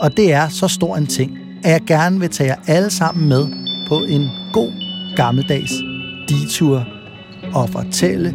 Og 0.00 0.17
det 0.17 0.33
er 0.33 0.49
så 0.49 0.69
stor 0.69 0.97
en 0.97 1.07
ting, 1.07 1.38
at 1.64 1.71
jeg 1.71 1.81
gerne 1.87 2.21
vil 2.21 2.31
tage 2.31 2.49
jer 2.49 2.57
alle 2.67 2.91
sammen 2.91 3.29
med 3.29 3.47
på 3.88 3.99
en 3.99 4.29
god 4.53 4.73
gammeldags 5.17 5.73
detur 6.29 6.87
og 7.53 7.69
fortælle 7.69 8.35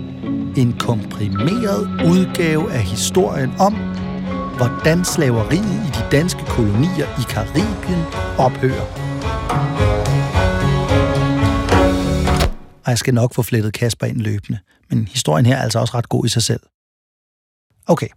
en 0.57 0.75
komprimeret 0.79 1.89
udgave 2.05 2.71
af 2.71 2.81
historien 2.81 3.51
om, 3.59 3.73
hvordan 4.57 5.05
slaveriet 5.05 5.87
i 5.87 5.91
de 5.99 6.05
danske 6.11 6.45
kolonier 6.45 7.07
i 7.19 7.23
Karibien 7.29 8.03
ophører. 8.37 9.08
Og 12.89 12.91
jeg 12.91 12.97
skal 12.97 13.13
nok 13.13 13.33
få 13.33 13.41
flettet 13.41 13.73
Kasper 13.73 14.05
ind 14.05 14.17
løbende, 14.17 14.59
men 14.89 15.07
historien 15.07 15.45
her 15.45 15.55
er 15.55 15.61
altså 15.61 15.79
også 15.79 15.97
ret 15.97 16.09
god 16.09 16.25
i 16.25 16.29
sig 16.29 16.43
selv. 16.43 16.59
Okay. 17.87 18.07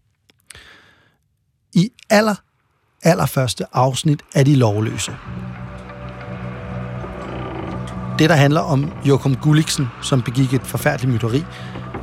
I 1.75 1.89
aller 2.11 2.35
allerførste 3.03 3.65
afsnit 3.73 4.23
af 4.35 4.45
De 4.45 4.57
Lovløse. 4.57 5.13
Det, 8.19 8.31
der 8.31 8.35
handler 8.35 8.61
om 8.61 8.93
Jokum 9.05 9.37
Gulliksen, 9.37 9.87
som 10.03 10.23
begik 10.23 10.55
et 10.55 10.67
forfærdeligt 10.67 11.13
myteri, 11.13 11.45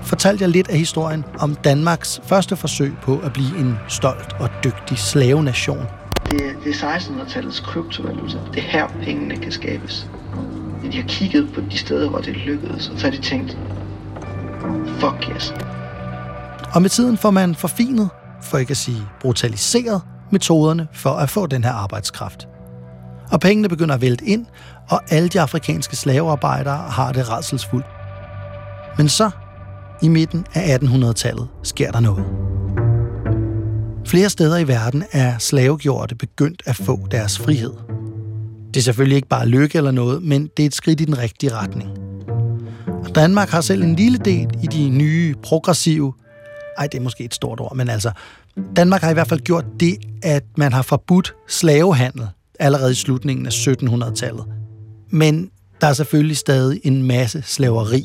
fortalte 0.02 0.42
jeg 0.42 0.50
lidt 0.50 0.68
af 0.68 0.78
historien 0.78 1.26
om 1.40 1.56
Danmarks 1.56 2.22
første 2.24 2.56
forsøg 2.56 2.94
på 3.02 3.20
at 3.20 3.34
blive 3.34 3.58
en 3.58 3.76
stolt 3.88 4.34
og 4.40 4.50
dygtig 4.64 4.98
slavenation. 4.98 5.86
Det, 6.32 6.42
det 6.64 6.84
er 6.84 6.98
1600-tallets 6.98 7.66
kryptovaluta. 7.66 8.38
Det 8.54 8.58
er 8.58 8.68
her, 8.68 8.88
pengene 8.88 9.38
kan 9.38 9.52
skabes. 9.52 10.10
De 10.92 11.02
har 11.02 11.08
kigget 11.08 11.54
på 11.54 11.62
de 11.62 11.78
steder, 11.78 12.10
hvor 12.10 12.20
det 12.20 12.36
lykkedes, 12.36 12.90
og 12.90 13.00
så 13.00 13.04
har 13.04 13.12
de 13.12 13.22
tænkt, 13.22 13.58
fuck 15.00 15.36
yes. 15.36 15.54
Og 16.74 16.82
med 16.82 16.90
tiden 16.90 17.18
får 17.18 17.32
man 17.32 17.56
forfinet, 17.56 18.10
for 18.42 18.58
ikke 18.58 18.72
at 18.72 18.78
sige 18.78 19.02
brutaliseret, 19.22 20.02
metoderne 20.32 20.88
for 20.94 21.10
at 21.10 21.30
få 21.30 21.48
den 21.48 21.64
her 21.64 21.72
arbejdskraft. 21.72 22.48
Og 23.32 23.40
pengene 23.40 23.70
begynder 23.70 23.96
at 23.96 24.02
vælte 24.02 24.26
ind, 24.26 24.46
og 24.90 25.02
alle 25.10 25.30
de 25.30 25.42
afrikanske 25.42 25.96
slavearbejdere 25.96 26.78
har 26.78 27.12
det 27.12 27.30
redselsfuldt. 27.30 27.86
Men 28.98 29.10
så, 29.10 29.30
i 30.02 30.08
midten 30.08 30.46
af 30.54 30.78
1800-tallet, 30.78 31.48
sker 31.64 31.92
der 31.92 32.00
noget. 32.00 32.26
Flere 34.06 34.30
steder 34.30 34.58
i 34.58 34.68
verden 34.68 35.04
er 35.12 35.38
slavegjorte 35.38 36.16
begyndt 36.16 36.64
at 36.66 36.76
få 36.76 37.08
deres 37.12 37.40
frihed. 37.40 37.89
Det 38.74 38.78
er 38.78 38.82
selvfølgelig 38.82 39.16
ikke 39.16 39.28
bare 39.28 39.48
lykke 39.48 39.78
eller 39.78 39.92
noget, 39.92 40.24
men 40.24 40.50
det 40.58 40.64
er 40.64 40.68
et 40.68 40.76
skridt 40.76 41.02
i 41.02 41.06
den 41.06 41.18
rigtige 41.18 41.54
retning. 41.54 41.90
Og 42.88 43.16
Danmark 43.16 43.50
har 43.50 43.62
selv 43.62 43.84
en 43.84 43.96
lille 43.96 44.18
del 44.18 44.48
i 44.64 44.68
de 44.68 44.90
nye, 44.90 45.36
progressive, 45.44 46.14
ej, 46.78 46.88
det 46.88 46.98
er 46.98 47.02
måske 47.02 47.24
et 47.24 47.34
stort 47.34 47.60
ord, 47.60 47.76
men 47.76 47.90
altså 47.90 48.12
Danmark 48.76 49.02
har 49.02 49.10
i 49.10 49.14
hvert 49.14 49.28
fald 49.28 49.40
gjort 49.40 49.66
det, 49.80 49.98
at 50.24 50.44
man 50.58 50.74
har 50.74 50.82
forbudt 50.82 51.36
slavehandel 51.48 52.28
allerede 52.60 52.92
i 52.92 52.96
slutningen 52.96 53.46
af 53.46 53.50
1700-tallet. 53.50 54.46
Men 55.10 55.50
der 55.82 55.88
er 55.88 55.94
selvfølgelig 55.94 56.38
stadig 56.38 56.80
en 56.84 57.04
masse 57.04 57.42
slaveri 57.46 58.04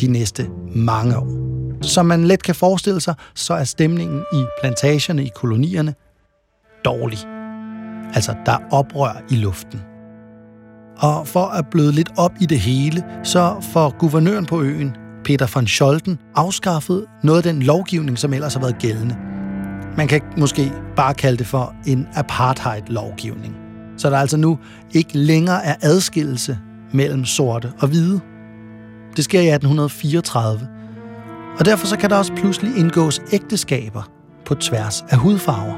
de 0.00 0.06
næste 0.06 0.48
mange 0.74 1.18
år. 1.18 1.40
Som 1.82 2.06
man 2.06 2.24
let 2.24 2.42
kan 2.42 2.54
forestille 2.54 3.00
sig, 3.00 3.14
så 3.34 3.54
er 3.54 3.64
stemningen 3.64 4.22
i 4.32 4.44
plantagerne 4.60 5.24
i 5.24 5.30
kolonierne 5.34 5.94
dårlig. 6.84 7.18
Altså, 8.14 8.34
der 8.46 8.52
er 8.52 8.58
oprør 8.70 9.22
i 9.30 9.34
luften. 9.34 9.89
Og 11.00 11.26
for 11.26 11.44
at 11.44 11.66
bløde 11.66 11.92
lidt 11.92 12.10
op 12.16 12.32
i 12.40 12.46
det 12.46 12.60
hele, 12.60 13.04
så 13.22 13.66
får 13.72 13.94
guvernøren 13.98 14.46
på 14.46 14.62
øen, 14.62 14.96
Peter 15.24 15.46
von 15.54 15.66
Scholten, 15.66 16.18
afskaffet 16.34 17.04
noget 17.22 17.46
af 17.46 17.52
den 17.54 17.62
lovgivning, 17.62 18.18
som 18.18 18.32
ellers 18.32 18.54
har 18.54 18.60
været 18.60 18.78
gældende. 18.78 19.16
Man 19.96 20.08
kan 20.08 20.20
måske 20.36 20.72
bare 20.96 21.14
kalde 21.14 21.38
det 21.38 21.46
for 21.46 21.74
en 21.86 22.08
apartheid-lovgivning. 22.14 23.56
Så 23.96 24.10
der 24.10 24.18
altså 24.18 24.36
nu 24.36 24.58
ikke 24.92 25.18
længere 25.18 25.64
er 25.64 25.74
adskillelse 25.82 26.58
mellem 26.92 27.24
sorte 27.24 27.72
og 27.80 27.88
hvide. 27.88 28.20
Det 29.16 29.24
sker 29.24 29.40
i 29.40 29.48
1834. 29.48 30.68
Og 31.58 31.64
derfor 31.64 31.86
så 31.86 31.96
kan 31.96 32.10
der 32.10 32.16
også 32.16 32.32
pludselig 32.36 32.76
indgås 32.76 33.20
ægteskaber 33.32 34.10
på 34.44 34.54
tværs 34.54 35.04
af 35.08 35.16
hudfarver. 35.18 35.74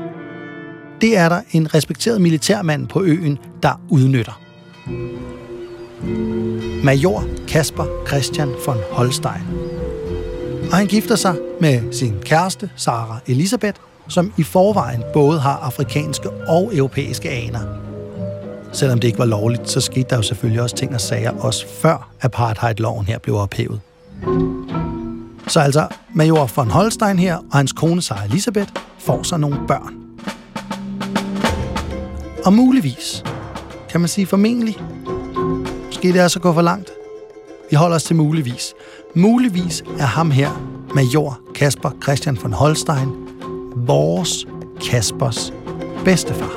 Det 1.01 1.19
er 1.19 1.29
der 1.29 1.41
en 1.51 1.75
respekteret 1.75 2.21
militærmand 2.21 2.89
på 2.89 3.03
øen, 3.03 3.39
der 3.63 3.81
udnytter. 3.91 4.52
Major 6.85 7.25
Kasper 7.49 7.85
Christian 8.09 8.49
von 8.67 8.77
Holstein. 8.91 9.43
Og 10.71 10.77
han 10.77 10.87
gifter 10.87 11.17
sig 11.17 11.37
med 11.61 11.93
sin 11.93 12.15
kæreste, 12.25 12.71
Sara 12.77 13.19
Elisabeth, 13.27 13.81
som 14.09 14.33
i 14.39 14.43
forvejen 14.43 15.03
både 15.13 15.41
har 15.41 15.57
afrikanske 15.57 16.31
og 16.31 16.77
europæiske 16.77 17.31
aner. 17.31 17.61
Selvom 18.73 19.01
det 19.01 19.09
ikke 19.09 19.19
var 19.19 19.25
lovligt, 19.25 19.71
så 19.71 19.81
skete 19.81 20.07
der 20.11 20.17
jo 20.17 20.23
selvfølgelig 20.23 20.63
også 20.63 20.77
ting 20.77 20.95
og 20.95 21.01
sager, 21.01 21.31
også 21.31 21.67
før 21.69 22.11
apartheid-loven 22.21 23.07
her 23.07 23.19
blev 23.19 23.37
ophævet. 23.37 23.81
Så 25.49 25.61
altså, 25.61 25.87
major 26.15 26.51
von 26.57 26.71
Holstein 26.71 27.19
her 27.19 27.37
og 27.37 27.57
hans 27.59 27.73
kone 27.73 28.03
Sarah 28.03 28.27
Elisabeth 28.27 28.73
får 28.99 29.23
sig 29.23 29.41
nogle 29.41 29.59
børn. 29.69 29.95
Og 32.45 32.53
muligvis, 32.53 33.25
kan 33.93 34.01
man 34.01 34.09
sige 34.09 34.27
formentlig, 34.27 34.77
måske 35.87 36.13
det 36.13 36.21
er 36.21 36.29
så 36.29 36.41
gå 36.41 36.53
for 36.53 36.63
langt. 36.63 36.91
Vi 37.71 37.77
holder 37.77 37.97
os 37.97 38.05
til 38.05 38.17
muligvis. 38.17 38.75
Muligvis 39.15 39.85
er 39.99 40.07
ham 40.07 40.31
her, 40.31 40.51
major 40.95 41.41
Kasper 41.55 41.91
Christian 42.03 42.39
von 42.43 42.53
Holstein, 42.53 43.09
vores 43.77 44.47
Kaspers 44.91 45.53
bedstefar. 46.05 46.53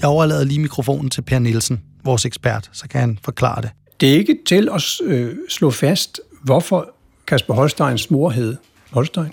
Jeg 0.00 0.08
overlader 0.08 0.44
lige 0.44 0.60
mikrofonen 0.60 1.10
til 1.10 1.22
Per 1.22 1.38
Nielsen, 1.38 1.80
vores 2.04 2.24
ekspert, 2.24 2.70
så 2.72 2.88
kan 2.88 3.00
han 3.00 3.18
forklare 3.22 3.62
det. 3.62 3.70
Det 4.00 4.12
er 4.12 4.14
ikke 4.18 4.38
til 4.46 4.68
at 4.74 5.00
øh, 5.02 5.36
slå 5.48 5.70
fast, 5.70 6.20
hvorfor 6.42 6.90
Kasper 7.26 7.54
Holsteins 7.54 8.10
mor 8.10 8.30
hed 8.30 8.56
Holstein. 8.90 9.32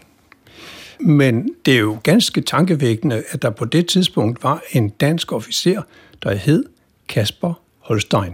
Men 1.06 1.50
det 1.66 1.74
er 1.74 1.80
jo 1.80 2.00
ganske 2.04 2.42
tankevækkende, 2.42 3.24
at 3.30 3.42
der 3.42 3.50
på 3.50 3.66
det 3.66 3.88
tidspunkt 3.88 4.44
var 4.44 4.62
en 4.72 4.90
dansk 4.90 5.32
officer, 5.32 5.82
der 6.24 6.34
hed 6.34 6.66
Kasper 7.08 7.54
Holstein, 7.80 8.34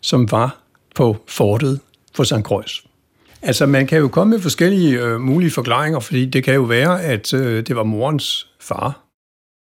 som 0.00 0.30
var 0.30 0.62
på 0.94 1.16
fortet 1.28 1.80
for 2.14 2.24
St. 2.24 2.42
Croix. 2.42 2.82
Altså, 3.42 3.66
man 3.66 3.86
kan 3.86 3.98
jo 3.98 4.08
komme 4.08 4.30
med 4.30 4.40
forskellige 4.40 5.00
øh, 5.00 5.20
mulige 5.20 5.50
forklaringer, 5.50 6.00
fordi 6.00 6.26
det 6.26 6.44
kan 6.44 6.54
jo 6.54 6.62
være, 6.62 7.02
at 7.02 7.34
øh, 7.34 7.66
det 7.66 7.76
var 7.76 7.82
morens 7.82 8.48
far. 8.60 9.00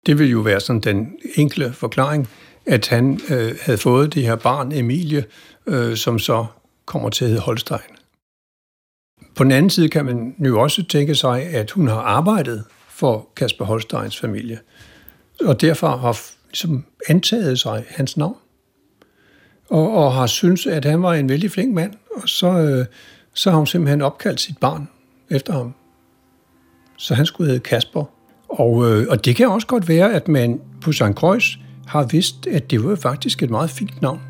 Det 0.07 0.19
vil 0.19 0.31
jo 0.31 0.41
være 0.41 0.61
sådan 0.61 0.81
den 0.81 1.17
enkle 1.35 1.73
forklaring, 1.73 2.29
at 2.67 2.89
han 2.89 3.21
øh, 3.31 3.55
havde 3.61 3.79
fået 3.79 4.15
det 4.15 4.23
her 4.23 4.37
barn, 4.37 4.73
Emilie, 4.73 5.25
øh, 5.67 5.97
som 5.97 6.19
så 6.19 6.47
kommer 6.87 7.11
til 7.11 7.25
at 7.25 7.31
hedde 7.31 7.43
Holstein. 7.43 7.94
På 9.35 9.45
den 9.45 9.53
anden 9.53 9.71
side 9.71 9.89
kan 9.89 10.05
man 10.05 10.35
jo 10.39 10.61
også 10.61 10.85
tænke 10.85 11.15
sig, 11.15 11.43
at 11.43 11.71
hun 11.71 11.89
har 11.89 12.01
arbejdet 12.01 12.65
for 12.89 13.29
Kasper 13.37 13.65
Holsteins 13.65 14.21
familie, 14.21 14.59
og 15.41 15.61
derfor 15.61 15.97
har 15.97 16.21
ligesom 16.51 16.85
antaget 17.09 17.61
sig 17.61 17.85
hans 17.89 18.17
navn, 18.17 18.37
og, 19.71 19.97
og 19.97 20.13
har 20.13 20.27
syntes, 20.27 20.67
at 20.67 20.85
han 20.85 21.03
var 21.03 21.15
en 21.15 21.29
vældig 21.29 21.51
flink 21.51 21.75
mand, 21.75 21.93
og 22.17 22.29
så, 22.29 22.47
øh, 22.47 22.87
så 23.35 23.51
har 23.51 23.57
hun 23.57 23.67
simpelthen 23.67 24.03
opkaldt 24.03 24.41
sit 24.41 24.59
barn 24.59 24.89
efter 25.31 25.53
ham. 25.53 25.75
Så 26.97 27.15
han 27.15 27.27
skulle 27.27 27.47
hedde 27.47 27.61
Kasper. 27.61 28.05
Og, 28.49 28.91
øh, 28.91 29.07
og 29.11 29.25
det 29.25 29.37
kan 29.37 29.49
også 29.49 29.67
godt 29.67 29.89
være, 29.89 30.13
at 30.13 30.29
man 30.29 30.61
på 30.81 30.93
St. 30.93 31.03
Croix 31.15 31.45
har 31.87 32.05
vidst, 32.05 32.47
at 32.47 32.71
det 32.71 32.85
var 32.85 32.97
faktisk 32.97 33.43
et 33.43 33.51
meget 33.51 33.71
fint 33.71 34.03
navn. 34.03 34.21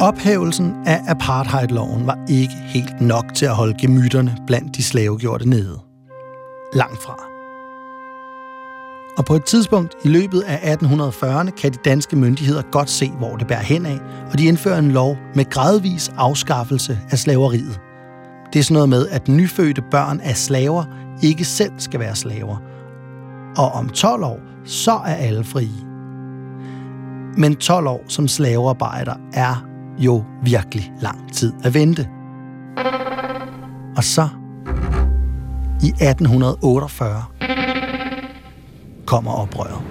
Ophævelsen 0.00 0.74
af 0.86 1.00
apartheidloven 1.08 2.06
var 2.06 2.18
ikke 2.28 2.54
helt 2.54 3.00
nok 3.00 3.34
til 3.34 3.46
at 3.46 3.54
holde 3.54 3.74
gemytterne 3.80 4.36
blandt 4.46 4.76
de 4.76 4.82
slavegjorte 4.82 5.48
nede. 5.48 5.80
Langt 6.74 7.02
fra. 7.02 7.16
Og 9.18 9.24
på 9.24 9.34
et 9.34 9.44
tidspunkt 9.44 9.94
i 10.04 10.08
løbet 10.08 10.40
af 10.40 10.76
1840'erne 10.76 11.50
kan 11.50 11.72
de 11.72 11.78
danske 11.84 12.16
myndigheder 12.16 12.62
godt 12.62 12.90
se, 12.90 13.10
hvor 13.10 13.36
det 13.36 13.46
bærer 13.46 13.62
hen 13.62 13.86
af, 13.86 13.98
og 14.32 14.38
de 14.38 14.44
indfører 14.44 14.78
en 14.78 14.90
lov 14.90 15.16
med 15.34 15.50
gradvis 15.50 16.12
afskaffelse 16.16 16.98
af 17.10 17.18
slaveriet. 17.18 17.80
Det 18.52 18.58
er 18.58 18.62
sådan 18.62 18.74
noget 18.74 18.88
med, 18.88 19.08
at 19.08 19.28
nyfødte 19.28 19.82
børn 19.90 20.20
af 20.20 20.36
slaver 20.36 20.84
ikke 21.22 21.44
selv 21.44 21.72
skal 21.78 22.00
være 22.00 22.16
slaver. 22.16 22.56
Og 23.56 23.72
om 23.72 23.88
12 23.88 24.24
år, 24.24 24.40
så 24.64 24.92
er 24.92 25.14
alle 25.14 25.44
frie. 25.44 25.86
Men 27.38 27.56
12 27.56 27.86
år 27.86 28.04
som 28.08 28.28
slavearbejder 28.28 29.14
er 29.32 29.75
jo 29.98 30.24
virkelig 30.42 30.92
lang 31.00 31.32
tid 31.32 31.52
at 31.64 31.74
vente. 31.74 32.08
Og 33.96 34.04
så, 34.04 34.28
i 35.82 35.88
1848, 35.88 37.22
kommer 39.06 39.32
oprøret. 39.32 39.82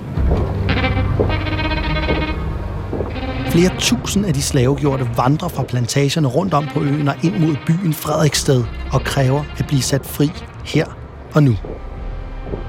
Flere 3.49 3.71
tusind 3.79 4.25
af 4.25 4.33
de 4.33 4.41
slavegjorte 4.41 5.09
vandrer 5.17 5.47
fra 5.47 5.63
plantagerne 5.63 6.27
rundt 6.27 6.53
om 6.53 6.65
på 6.73 6.81
øen 6.81 7.07
og 7.07 7.15
ind 7.23 7.39
mod 7.39 7.55
byen 7.67 7.93
Frederiksted 7.93 8.63
og 8.91 9.01
kræver 9.01 9.43
at 9.57 9.67
blive 9.67 9.81
sat 9.81 10.05
fri 10.05 10.31
her 10.65 10.85
og 11.33 11.43
nu. 11.43 11.55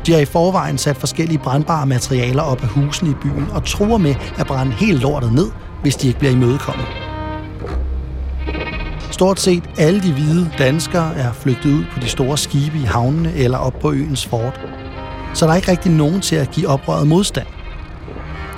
De 0.06 0.12
har 0.12 0.20
i 0.20 0.24
forvejen 0.24 0.78
sat 0.78 0.96
forskellige 0.96 1.38
brandbare 1.38 1.86
materialer 1.86 2.42
op 2.42 2.62
af 2.62 2.68
husene 2.68 3.10
i 3.10 3.14
byen 3.14 3.46
og 3.52 3.64
tror 3.64 3.98
med 3.98 4.14
at 4.38 4.46
brænde 4.46 4.72
helt 4.72 5.00
lortet 5.00 5.32
ned, 5.32 5.50
hvis 5.82 5.96
de 5.96 6.06
ikke 6.06 6.18
bliver 6.18 6.32
imødekommet. 6.32 7.05
Stort 9.16 9.40
set 9.40 9.70
alle 9.78 10.02
de 10.02 10.12
hvide 10.12 10.50
danskere 10.58 11.14
er 11.14 11.32
flygtet 11.32 11.72
ud 11.72 11.84
på 11.92 12.00
de 12.00 12.08
store 12.08 12.38
skibe 12.38 12.78
i 12.78 12.82
havnene 12.82 13.32
eller 13.32 13.58
op 13.58 13.78
på 13.80 13.92
øens 13.92 14.26
fort. 14.26 14.60
Så 15.34 15.46
der 15.46 15.52
er 15.52 15.56
ikke 15.56 15.70
rigtig 15.70 15.92
nogen 15.92 16.20
til 16.20 16.36
at 16.36 16.50
give 16.50 16.68
oprøret 16.68 17.06
modstand. 17.06 17.46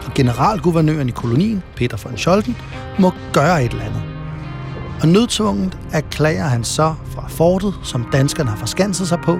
Og 0.06 0.14
generalguvernøren 0.14 1.08
i 1.08 1.12
kolonien, 1.12 1.62
Peter 1.76 1.96
von 2.04 2.16
Scholten, 2.16 2.56
må 2.98 3.12
gøre 3.32 3.64
et 3.64 3.70
eller 3.70 3.84
andet. 3.84 4.02
Og 5.02 5.08
nødtvunget 5.08 5.78
erklærer 5.92 6.48
han 6.48 6.64
så 6.64 6.94
fra 7.14 7.28
fortet, 7.28 7.74
som 7.82 8.08
danskerne 8.12 8.50
har 8.50 8.56
forskanset 8.56 9.08
sig 9.08 9.18
på, 9.24 9.38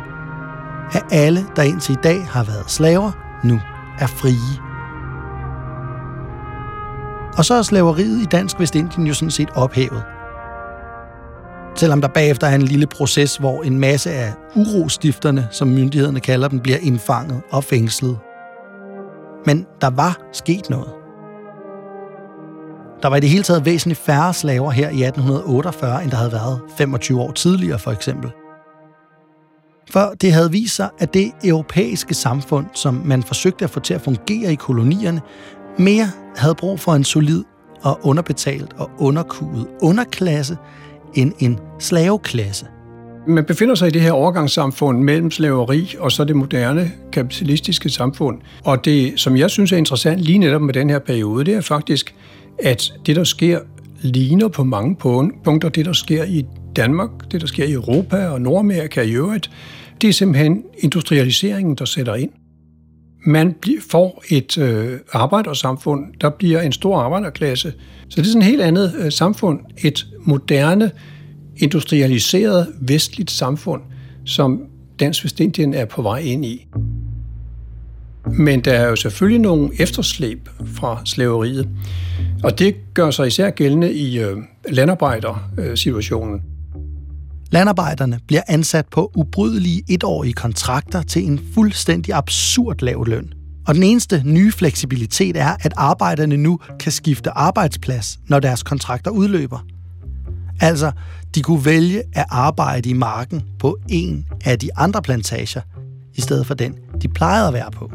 at 0.92 1.02
alle, 1.11 1.46
der 1.57 1.62
indtil 1.62 1.92
i 1.92 1.98
dag 2.02 2.26
har 2.26 2.44
været 2.44 2.70
slaver, 2.70 3.12
nu 3.44 3.61
er 3.98 4.07
frie. 4.07 4.62
Og 7.37 7.44
så 7.44 7.54
er 7.54 7.62
slaveriet 7.62 8.22
i 8.22 8.24
Dansk 8.24 8.61
Vestindien 8.61 9.07
jo 9.07 9.14
sådan 9.14 9.31
set 9.31 9.50
ophævet– 9.54 10.02
selvom 11.78 12.00
der 12.00 12.08
bagefter 12.08 12.46
er 12.46 12.54
en 12.54 12.62
lille 12.62 12.86
proces, 12.86 13.36
hvor 13.36 13.62
en 13.62 13.78
masse 13.78 14.10
af 14.10 14.32
urostifterne, 14.56 15.48
som 15.50 15.68
myndighederne 15.68 16.20
kalder 16.20 16.48
dem, 16.48 16.60
bliver 16.60 16.78
indfanget 16.78 17.42
og 17.50 17.64
fængslet. 17.64 18.18
Men 19.46 19.66
der 19.80 19.90
var 19.90 20.20
sket 20.32 20.70
noget. 20.70 20.88
Der 23.02 23.08
var 23.08 23.16
i 23.16 23.20
det 23.20 23.28
hele 23.28 23.42
taget 23.42 23.64
væsentligt 23.64 24.00
færre 24.00 24.34
slaver 24.34 24.70
her 24.70 24.88
i 24.88 25.02
1848, 25.02 26.02
end 26.02 26.10
der 26.10 26.16
havde 26.16 26.32
været 26.32 26.60
25 26.78 27.20
år 27.20 27.32
tidligere 27.32 27.78
for 27.78 27.90
eksempel. 27.90 28.30
For 29.90 30.14
det 30.20 30.32
havde 30.32 30.50
vist 30.50 30.76
sig, 30.76 30.88
at 30.98 31.14
det 31.14 31.32
europæiske 31.44 32.14
samfund, 32.14 32.66
som 32.74 33.02
man 33.04 33.22
forsøgte 33.22 33.64
at 33.64 33.70
få 33.70 33.80
til 33.80 33.94
at 33.94 34.00
fungere 34.00 34.52
i 34.52 34.54
kolonierne, 34.54 35.20
mere 35.78 36.06
havde 36.36 36.54
brug 36.54 36.80
for 36.80 36.94
en 36.94 37.04
solid 37.04 37.44
og 37.82 38.00
underbetalt 38.02 38.72
og 38.78 38.90
underkuet 38.98 39.66
underklasse, 39.82 40.56
end 41.14 41.33
en 41.38 41.59
slaveklasse. 41.79 42.66
Man 43.27 43.44
befinder 43.44 43.75
sig 43.75 43.88
i 43.88 43.90
det 43.90 44.03
her 44.03 44.12
overgangssamfund 44.12 45.03
mellem 45.03 45.31
slaveri 45.31 45.94
og 45.99 46.12
så 46.12 46.25
det 46.25 46.37
moderne 46.37 46.92
kapitalistiske 47.12 47.88
samfund. 47.88 48.38
Og 48.64 48.85
det, 48.85 49.21
som 49.21 49.37
jeg 49.37 49.51
synes 49.51 49.73
er 49.73 49.77
interessant 49.77 50.21
lige 50.21 50.38
netop 50.38 50.62
med 50.62 50.75
den 50.75 50.90
her 50.90 50.99
periode, 50.99 51.44
det 51.44 51.55
er 51.55 51.61
faktisk, 51.61 52.14
at 52.59 52.92
det, 53.07 53.16
der 53.16 53.25
sker, 53.25 53.61
ligner 54.03 54.49
på 54.49 54.64
mange 54.64 54.97
punkter 55.44 55.68
det, 55.68 55.87
der 55.87 55.92
sker 55.92 56.25
i 56.25 56.47
Danmark, 56.77 57.11
det, 57.33 57.40
der 57.40 57.47
sker 57.47 57.64
i 57.64 57.73
Europa 57.73 58.27
og 58.27 58.40
Nordamerika 58.40 59.03
i 59.03 59.12
øvrigt. 59.12 59.51
Det 60.01 60.09
er 60.09 60.12
simpelthen 60.12 60.62
industrialiseringen, 60.79 61.75
der 61.75 61.85
sætter 61.85 62.14
ind. 62.14 62.31
Man 63.28 63.54
får 63.90 64.24
et 64.28 64.58
øh, 64.58 64.98
arbejdersamfund, 65.12 66.04
der 66.20 66.30
bliver 66.30 66.60
en 66.60 66.72
stor 66.72 66.98
arbejderklasse. 66.98 67.72
Så 68.08 68.16
det 68.16 68.18
er 68.18 68.24
sådan 68.24 68.42
et 68.42 68.46
helt 68.46 68.62
andet 68.62 68.94
øh, 68.98 69.12
samfund. 69.12 69.60
Et 69.84 70.06
moderne, 70.20 70.90
industrialiseret, 71.56 72.66
vestligt 72.80 73.30
samfund, 73.30 73.82
som 74.24 74.62
Dansk 75.00 75.24
Vestindien 75.24 75.74
er 75.74 75.84
på 75.84 76.02
vej 76.02 76.18
ind 76.18 76.44
i. 76.44 76.66
Men 78.26 78.60
der 78.60 78.72
er 78.72 78.88
jo 78.88 78.96
selvfølgelig 78.96 79.40
nogle 79.40 79.70
efterslæb 79.78 80.48
fra 80.74 81.00
slaveriet, 81.04 81.68
og 82.44 82.58
det 82.58 82.74
gør 82.94 83.10
sig 83.10 83.26
især 83.26 83.50
gældende 83.50 83.92
i 83.92 84.18
øh, 84.18 84.36
landarbejdersituationen. 84.68 86.42
Landarbejderne 87.50 88.20
bliver 88.26 88.42
ansat 88.48 88.87
på 88.90 89.12
ubrydelige 89.14 89.82
etårige 89.88 90.32
kontrakter 90.32 91.02
til 91.02 91.24
en 91.24 91.40
fuldstændig 91.54 92.14
absurd 92.14 92.82
lav 92.82 93.04
løn. 93.06 93.32
Og 93.66 93.74
den 93.74 93.82
eneste 93.82 94.22
nye 94.24 94.52
fleksibilitet 94.52 95.37
er, 95.37 95.56
at 95.61 95.72
arbejderne 95.76 96.37
nu 96.37 96.58
kan 96.80 96.92
skifte 96.92 97.30
arbejdsplads, 97.30 98.18
når 98.26 98.40
deres 98.40 98.62
kontrakter 98.62 99.11
udløber. 99.11 99.58
Altså, 100.61 100.92
de 101.34 101.42
kunne 101.42 101.64
vælge 101.64 102.02
at 102.12 102.26
arbejde 102.30 102.88
i 102.88 102.92
marken 102.92 103.42
på 103.58 103.78
en 103.88 104.26
af 104.44 104.58
de 104.58 104.68
andre 104.76 105.02
plantager, 105.02 105.61
i 106.14 106.20
stedet 106.20 106.46
for 106.46 106.54
den, 106.54 106.74
de 107.02 107.08
plejede 107.08 107.48
at 107.48 107.54
være 107.54 107.70
på. 107.70 107.90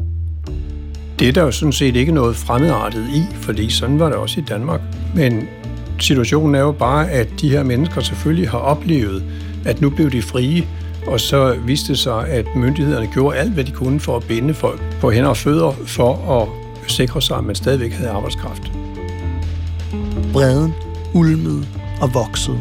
Det 1.19 1.27
er 1.27 1.33
der 1.33 1.41
jo 1.41 1.51
sådan 1.51 1.73
set 1.73 1.95
ikke 1.95 2.11
noget 2.11 2.35
fremmedartet 2.35 3.07
i, 3.09 3.23
fordi 3.33 3.69
sådan 3.69 3.99
var 3.99 4.05
det 4.05 4.15
også 4.15 4.39
i 4.39 4.43
Danmark. 4.43 4.81
Men 5.15 5.47
situationen 5.99 6.55
er 6.55 6.59
jo 6.59 6.71
bare, 6.71 7.11
at 7.11 7.27
de 7.41 7.49
her 7.49 7.63
mennesker 7.63 8.01
selvfølgelig 8.01 8.49
har 8.49 8.57
oplevet, 8.57 9.23
at 9.65 9.81
nu 9.81 9.89
blev 9.89 10.11
de 10.11 10.21
frie, 10.21 10.67
og 11.07 11.19
så 11.19 11.55
viste 11.65 11.87
det 11.87 11.99
sig, 11.99 12.27
at 12.27 12.45
myndighederne 12.55 13.07
gjorde 13.07 13.37
alt, 13.37 13.51
hvad 13.51 13.63
de 13.63 13.71
kunne 13.71 13.99
for 13.99 14.17
at 14.17 14.23
binde 14.23 14.53
folk 14.53 14.81
på 15.01 15.11
hænder 15.11 15.29
og 15.29 15.37
fødder 15.37 15.71
for 15.85 16.41
at 16.41 16.47
sikre 16.91 17.21
sig, 17.21 17.37
at 17.37 17.43
man 17.43 17.55
stadigvæk 17.55 17.91
havde 17.91 18.09
arbejdskraft. 18.09 18.71
Breden 20.33 20.73
ulmede 21.13 21.65
og 22.01 22.13
voksede. 22.13 22.59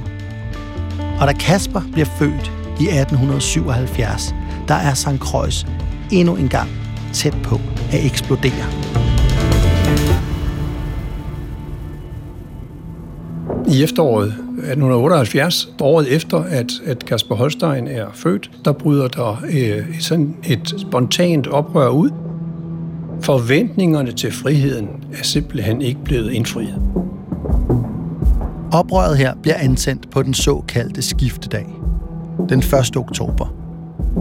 Og 1.20 1.26
da 1.26 1.32
Kasper 1.32 1.80
bliver 1.92 2.08
født 2.18 2.52
i 2.80 2.88
1877, 2.88 4.34
der 4.68 4.74
er 4.74 4.94
St. 4.94 5.18
Croix 5.18 5.64
endnu 6.10 6.36
en 6.36 6.48
gang 6.48 6.70
tæt 7.12 7.36
på 7.44 7.60
at 7.92 8.06
eksplodere. 8.06 9.11
I 13.72 13.82
efteråret 13.82 14.28
1878, 14.28 15.68
året 15.80 16.12
efter 16.12 16.38
at, 16.38 16.72
at 16.84 17.04
Kasper 17.04 17.34
Holstein 17.34 17.86
er 17.86 18.06
født, 18.14 18.50
der 18.64 18.72
bryder 18.72 19.08
der 19.08 19.42
øh, 19.52 20.00
sådan 20.00 20.36
et 20.44 20.74
spontant 20.78 21.46
oprør 21.46 21.88
ud. 21.88 22.10
Forventningerne 23.20 24.12
til 24.12 24.32
friheden 24.32 24.88
er 25.12 25.22
simpelthen 25.22 25.82
ikke 25.82 26.00
blevet 26.04 26.32
indfriet. 26.32 26.82
Oprøret 28.72 29.18
her 29.18 29.34
bliver 29.42 29.56
antændt 29.56 30.10
på 30.10 30.22
den 30.22 30.34
såkaldte 30.34 31.02
skiftedag, 31.02 31.66
den 32.48 32.58
1. 32.58 32.96
oktober. 32.96 33.54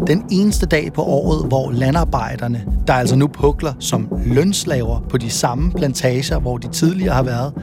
Den 0.08 0.26
eneste 0.32 0.66
dag 0.66 0.94
på 0.94 1.02
året, 1.02 1.48
hvor 1.48 1.72
landarbejderne, 1.72 2.66
der 2.88 2.94
altså 2.94 3.16
nu 3.16 3.28
pukler 3.28 3.74
som 3.80 4.08
lønslaver 4.26 5.00
på 5.10 5.18
de 5.18 5.30
samme 5.30 5.72
plantager, 5.72 6.40
hvor 6.40 6.58
de 6.58 6.68
tidligere 6.68 7.14
har 7.14 7.24
været, 7.24 7.54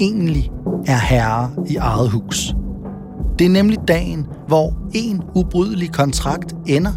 egentlig 0.00 0.50
er 0.86 0.98
herre 0.98 1.50
i 1.66 1.76
eget 1.76 2.10
hus. 2.10 2.54
Det 3.38 3.44
er 3.44 3.50
nemlig 3.50 3.78
dagen, 3.88 4.26
hvor 4.46 4.74
en 4.94 5.22
ubrydelig 5.34 5.92
kontrakt 5.92 6.54
ender, 6.66 6.92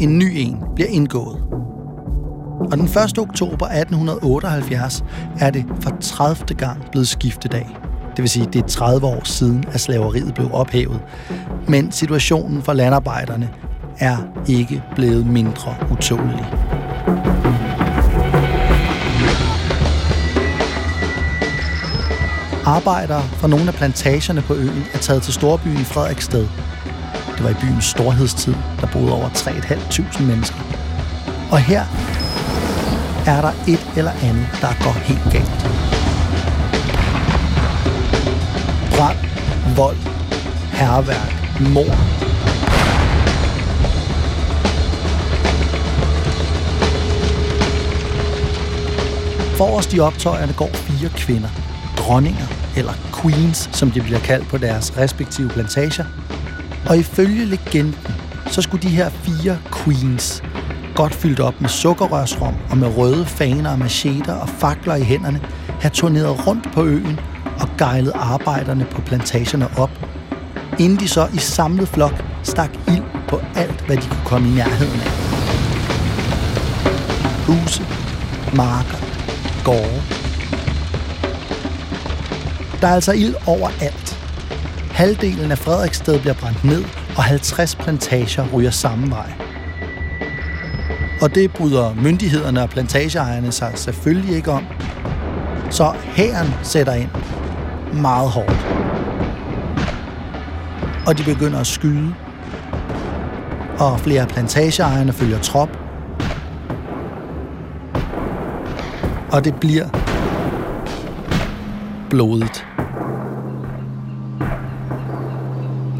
en 0.00 0.18
ny 0.18 0.32
en 0.34 0.56
bliver 0.74 0.88
indgået. 0.88 1.42
Og 2.70 2.78
den 2.78 2.84
1. 2.84 3.18
oktober 3.18 3.66
1878 3.66 5.04
er 5.40 5.50
det 5.50 5.64
for 5.80 5.96
30. 6.00 6.54
gang 6.54 6.90
blevet 6.90 7.08
skiftedag. 7.08 7.76
Det 8.16 8.22
vil 8.22 8.28
sige, 8.28 8.46
det 8.52 8.62
er 8.62 8.66
30 8.66 9.06
år 9.06 9.24
siden, 9.24 9.64
at 9.72 9.80
slaveriet 9.80 10.34
blev 10.34 10.48
ophævet. 10.52 11.00
Men 11.68 11.92
situationen 11.92 12.62
for 12.62 12.72
landarbejderne 12.72 13.50
er 13.98 14.16
ikke 14.48 14.82
blevet 14.94 15.26
mindre 15.26 15.74
utålelig. 15.92 16.46
Arbejdere 22.66 23.22
fra 23.22 23.48
nogle 23.48 23.68
af 23.68 23.74
plantagerne 23.74 24.42
på 24.42 24.54
øen 24.54 24.84
er 24.92 24.98
taget 24.98 25.22
til 25.22 25.32
storbyen 25.32 25.80
i 25.80 25.84
Frederiksted. 25.84 26.48
Det 27.36 27.44
var 27.44 27.50
i 27.50 27.54
byens 27.54 27.84
storhedstid, 27.84 28.54
der 28.80 28.86
boede 28.86 29.12
over 29.12 29.28
3.500 29.28 30.22
mennesker. 30.22 30.56
Og 31.50 31.58
her 31.58 31.84
er 33.26 33.40
der 33.40 33.52
et 33.68 33.86
eller 33.96 34.10
andet, 34.22 34.46
der 34.60 34.68
går 34.84 34.92
helt 34.92 35.32
galt. 35.32 35.62
Brand, 38.96 39.18
vold, 39.76 39.96
herværk, 40.72 41.60
mor. 41.60 41.94
Forrest 49.56 49.94
i 49.94 50.00
optøjerne 50.00 50.52
går 50.52 50.70
fire 50.72 51.08
kvinder– 51.08 51.48
dronninger, 52.06 52.46
eller 52.76 52.92
queens, 53.22 53.70
som 53.72 53.90
de 53.90 54.00
bliver 54.00 54.18
kaldt 54.18 54.48
på 54.48 54.58
deres 54.58 54.98
respektive 54.98 55.48
plantager. 55.48 56.04
Og 56.88 56.98
ifølge 56.98 57.44
legenden, 57.44 57.94
så 58.46 58.62
skulle 58.62 58.82
de 58.82 58.88
her 58.88 59.10
fire 59.10 59.58
queens, 59.84 60.42
godt 60.94 61.14
fyldt 61.14 61.40
op 61.40 61.60
med 61.60 61.68
sukkerrørsrom 61.68 62.54
og 62.70 62.76
med 62.76 62.96
røde 62.96 63.26
faner 63.26 63.70
og 63.70 63.78
macheter 63.78 64.32
og 64.32 64.48
fakler 64.48 64.94
i 64.94 65.02
hænderne, 65.02 65.40
have 65.80 65.90
turneret 65.90 66.46
rundt 66.46 66.72
på 66.72 66.84
øen 66.84 67.20
og 67.60 67.68
gejlet 67.78 68.12
arbejderne 68.14 68.84
på 68.84 69.00
plantagerne 69.00 69.68
op, 69.78 69.90
inden 70.78 71.00
de 71.00 71.08
så 71.08 71.28
i 71.34 71.38
samlet 71.38 71.88
flok 71.88 72.24
stak 72.42 72.70
ild 72.88 73.02
på 73.28 73.40
alt, 73.54 73.86
hvad 73.86 73.96
de 73.96 74.08
kunne 74.08 74.24
komme 74.24 74.48
i 74.48 74.52
nærheden 74.52 75.00
af. 75.00 75.12
Huse, 77.46 77.82
marker, 78.56 78.98
gårde, 79.64 80.21
der 82.82 82.88
er 82.88 82.94
altså 82.94 83.12
ild 83.12 83.34
overalt. 83.46 84.18
Halvdelen 84.90 85.50
af 85.50 85.58
Frederiksted 85.58 86.20
bliver 86.20 86.34
brændt 86.34 86.64
ned, 86.64 86.84
og 87.16 87.22
50 87.22 87.74
plantager 87.74 88.48
ryger 88.54 88.70
samme 88.70 89.10
vej. 89.10 89.32
Og 91.20 91.34
det 91.34 91.52
bryder 91.52 91.94
myndighederne 91.94 92.62
og 92.62 92.70
plantageejerne 92.70 93.52
sig 93.52 93.72
selvfølgelig 93.74 94.36
ikke 94.36 94.50
om. 94.50 94.64
Så 95.70 95.92
hæren 96.02 96.54
sætter 96.62 96.92
ind 96.92 97.10
meget 97.92 98.30
hårdt. 98.30 98.66
Og 101.06 101.18
de 101.18 101.24
begynder 101.24 101.60
at 101.60 101.66
skyde. 101.66 102.14
Og 103.78 104.00
flere 104.00 104.26
plantageejerne 104.26 105.12
følger 105.12 105.38
trop. 105.38 105.78
Og 109.32 109.44
det 109.44 109.54
bliver 109.60 109.88
blodigt. 112.10 112.71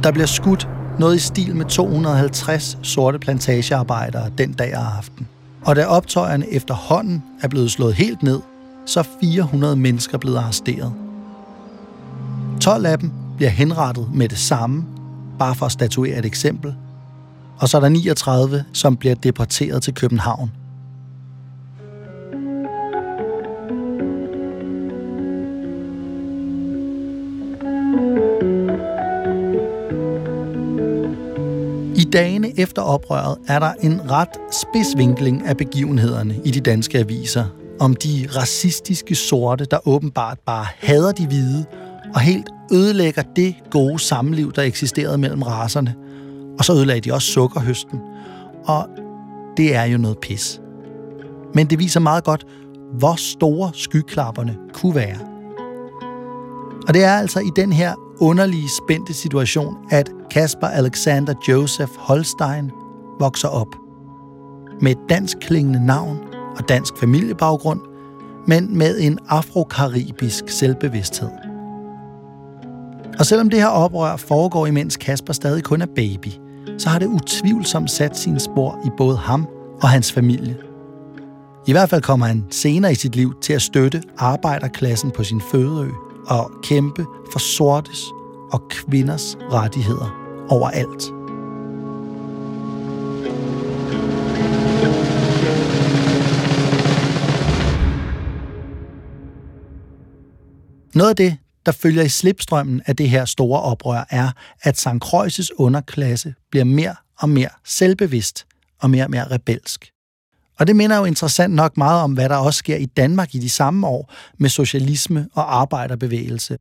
Der 0.02 0.12
bliver 0.12 0.26
skudt 0.26 0.68
noget 0.98 1.16
i 1.16 1.18
stil 1.18 1.56
med 1.56 1.64
250 1.64 2.78
sorte 2.82 3.18
plantagearbejdere 3.18 4.30
den 4.38 4.52
dag 4.52 4.76
og 4.76 4.96
aften. 4.96 5.28
Og 5.64 5.76
da 5.76 5.86
optøjerne 5.86 6.48
efterhånden 6.48 7.24
er 7.42 7.48
blevet 7.48 7.70
slået 7.70 7.94
helt 7.94 8.22
ned, 8.22 8.40
så 8.86 9.00
er 9.00 9.04
400 9.20 9.76
mennesker 9.76 10.18
blevet 10.18 10.36
arresteret. 10.36 10.92
12 12.60 12.86
af 12.86 12.98
dem 12.98 13.10
bliver 13.36 13.50
henrettet 13.50 14.08
med 14.14 14.28
det 14.28 14.38
samme, 14.38 14.84
bare 15.38 15.54
for 15.54 15.66
at 15.66 15.72
statuere 15.72 16.18
et 16.18 16.24
eksempel. 16.24 16.74
Og 17.58 17.68
så 17.68 17.76
er 17.76 17.80
der 17.80 17.88
39, 17.88 18.64
som 18.72 18.96
bliver 18.96 19.14
deporteret 19.14 19.82
til 19.82 19.94
København 19.94 20.50
dagene 32.12 32.60
efter 32.60 32.82
oprøret 32.82 33.38
er 33.48 33.58
der 33.58 33.72
en 33.80 34.10
ret 34.10 34.28
spidsvinkling 34.50 35.46
af 35.46 35.56
begivenhederne 35.56 36.40
i 36.44 36.50
de 36.50 36.60
danske 36.60 36.98
aviser 36.98 37.44
om 37.80 37.96
de 37.96 38.28
racistiske 38.36 39.14
sorte, 39.14 39.64
der 39.64 39.88
åbenbart 39.88 40.38
bare 40.46 40.66
hader 40.78 41.12
de 41.12 41.26
hvide 41.26 41.64
og 42.14 42.20
helt 42.20 42.50
ødelægger 42.72 43.22
det 43.36 43.54
gode 43.70 43.98
samliv, 43.98 44.52
der 44.52 44.62
eksisterede 44.62 45.18
mellem 45.18 45.42
racerne. 45.42 45.94
Og 46.58 46.64
så 46.64 46.72
ødelagde 46.72 47.00
de 47.00 47.14
også 47.14 47.28
sukkerhøsten. 47.28 48.00
Og 48.64 48.88
det 49.56 49.74
er 49.74 49.84
jo 49.84 49.98
noget 49.98 50.18
pis. 50.18 50.60
Men 51.54 51.66
det 51.66 51.78
viser 51.78 52.00
meget 52.00 52.24
godt, 52.24 52.46
hvor 52.98 53.14
store 53.14 53.70
skyklapperne 53.74 54.56
kunne 54.72 54.94
være. 54.94 55.18
Og 56.88 56.94
det 56.94 57.04
er 57.04 57.12
altså 57.12 57.40
i 57.40 57.50
den 57.56 57.72
her 57.72 57.94
underlige 58.20 58.68
spændte 58.68 59.14
situation, 59.14 59.76
at 59.90 60.10
Kasper 60.30 60.66
Alexander 60.66 61.34
Joseph 61.48 61.92
Holstein 61.98 62.70
vokser 63.20 63.48
op. 63.48 63.66
Med 64.80 64.92
et 64.92 64.98
dansk 65.08 65.38
klingende 65.40 65.86
navn 65.86 66.18
og 66.56 66.68
dansk 66.68 66.96
familiebaggrund, 66.96 67.80
men 68.46 68.78
med 68.78 69.00
en 69.00 69.18
afrokaribisk 69.28 70.48
selvbevidsthed. 70.48 71.30
Og 73.18 73.26
selvom 73.26 73.50
det 73.50 73.58
her 73.58 73.68
oprør 73.68 74.16
foregår 74.16 74.66
imens 74.66 74.96
Kasper 74.96 75.32
stadig 75.32 75.64
kun 75.64 75.82
er 75.82 75.86
baby, 75.86 76.28
så 76.78 76.88
har 76.88 76.98
det 76.98 77.06
utvivlsomt 77.06 77.90
sat 77.90 78.16
sine 78.16 78.40
spor 78.40 78.78
i 78.84 78.88
både 78.96 79.16
ham 79.16 79.48
og 79.82 79.88
hans 79.88 80.12
familie. 80.12 80.56
I 81.66 81.72
hvert 81.72 81.90
fald 81.90 82.02
kommer 82.02 82.26
han 82.26 82.44
senere 82.50 82.92
i 82.92 82.94
sit 82.94 83.16
liv 83.16 83.34
til 83.42 83.52
at 83.52 83.62
støtte 83.62 84.02
arbejderklassen 84.18 85.10
på 85.10 85.24
sin 85.24 85.40
fødeø 85.40 85.88
og 86.26 86.50
kæmpe 86.62 87.06
for 87.32 87.38
sortes 87.38 88.04
og 88.52 88.68
kvinders 88.68 89.36
rettigheder 89.40 90.22
overalt. 90.48 91.12
Noget 100.94 101.10
af 101.10 101.16
det, 101.16 101.36
der 101.66 101.72
følger 101.72 102.02
i 102.02 102.08
slipstrømmen 102.08 102.82
af 102.86 102.96
det 102.96 103.10
her 103.10 103.24
store 103.24 103.60
oprør, 103.60 104.04
er, 104.10 104.30
at 104.62 104.78
St. 104.78 104.86
Croix's 105.04 105.48
underklasse 105.56 106.34
bliver 106.50 106.64
mere 106.64 106.94
og 107.18 107.28
mere 107.28 107.48
selvbevidst 107.64 108.46
og 108.80 108.90
mere 108.90 109.04
og 109.04 109.10
mere 109.10 109.30
rebelsk. 109.30 109.92
Og 110.58 110.66
det 110.66 110.76
minder 110.76 110.98
jo 110.98 111.04
interessant 111.04 111.54
nok 111.54 111.76
meget 111.76 112.02
om, 112.02 112.12
hvad 112.12 112.28
der 112.28 112.36
også 112.36 112.58
sker 112.58 112.76
i 112.76 112.86
Danmark 112.86 113.34
i 113.34 113.38
de 113.38 113.50
samme 113.50 113.86
år 113.86 114.12
med 114.38 114.48
socialisme 114.48 115.28
og 115.32 115.56
arbejderbevægelse. 115.60 116.58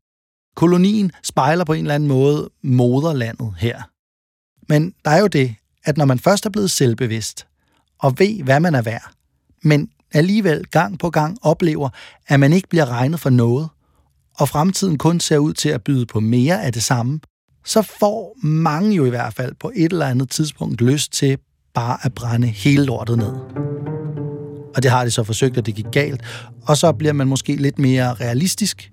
Kolonien 0.56 1.12
spejler 1.24 1.64
på 1.64 1.74
en 1.74 1.82
eller 1.82 1.96
anden 1.96 2.10
måde 2.10 2.50
moderlandet 2.64 3.54
her. 3.58 3.82
Men 4.70 4.94
der 5.06 5.12
er 5.12 5.20
jo 5.20 5.28
det, 5.28 5.56
at 5.84 5.98
når 5.98 6.06
man 6.06 6.20
først 6.20 6.46
er 6.46 6.50
blevet 6.50 6.72
selvbevidst 6.72 7.48
og 8.00 8.20
ved, 8.20 8.44
hvad 8.44 8.60
man 8.60 8.76
er 8.76 8.82
værd, 8.82 9.12
men 9.64 9.90
alligevel 10.14 10.68
gang 10.68 11.00
på 11.00 11.10
gang 11.10 11.38
oplever, 11.42 11.90
at 12.28 12.40
man 12.40 12.54
ikke 12.54 12.68
bliver 12.68 12.86
regnet 12.86 13.20
for 13.20 13.30
noget, 13.30 13.70
og 14.38 14.50
fremtiden 14.50 14.98
kun 14.98 15.20
ser 15.20 15.38
ud 15.38 15.54
til 15.54 15.70
at 15.70 15.84
byde 15.84 16.06
på 16.06 16.20
mere 16.20 16.64
af 16.64 16.74
det 16.74 16.84
samme, 16.84 17.20
så 17.66 17.82
får 17.82 18.38
mange 18.44 18.96
jo 18.96 19.06
i 19.06 19.10
hvert 19.10 19.34
fald 19.34 19.56
på 19.60 19.72
et 19.76 19.92
eller 19.92 20.06
andet 20.06 20.30
tidspunkt 20.30 20.82
lyst 20.82 21.14
til 21.14 21.38
bare 21.74 21.98
at 22.02 22.14
brænde 22.14 22.48
hele 22.48 22.86
lortet 22.86 23.18
ned. 23.18 23.81
Og 24.76 24.84
det 24.84 24.92
har 24.92 25.04
de 25.04 25.12
så 25.12 25.24
forsøgt, 25.24 25.58
at 25.58 25.66
det 25.66 25.76
gik 25.76 25.86
galt. 25.92 26.22
Og 26.62 26.78
så 26.78 26.92
bliver 26.92 27.14
man 27.14 27.28
måske 27.28 27.56
lidt 27.56 27.80
mere 27.80 28.14
realistisk. 28.14 28.92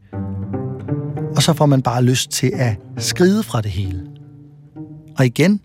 Og 1.37 1.43
så 1.43 1.53
får 1.53 1.67
man 1.67 1.83
bare 1.83 2.03
lyst 2.03 2.31
til 2.31 2.53
at 2.55 2.77
skride 2.97 3.43
fra 3.43 3.61
det 3.61 3.71
hele. 3.71 4.07
Og 5.19 5.27
igen, 5.27 5.61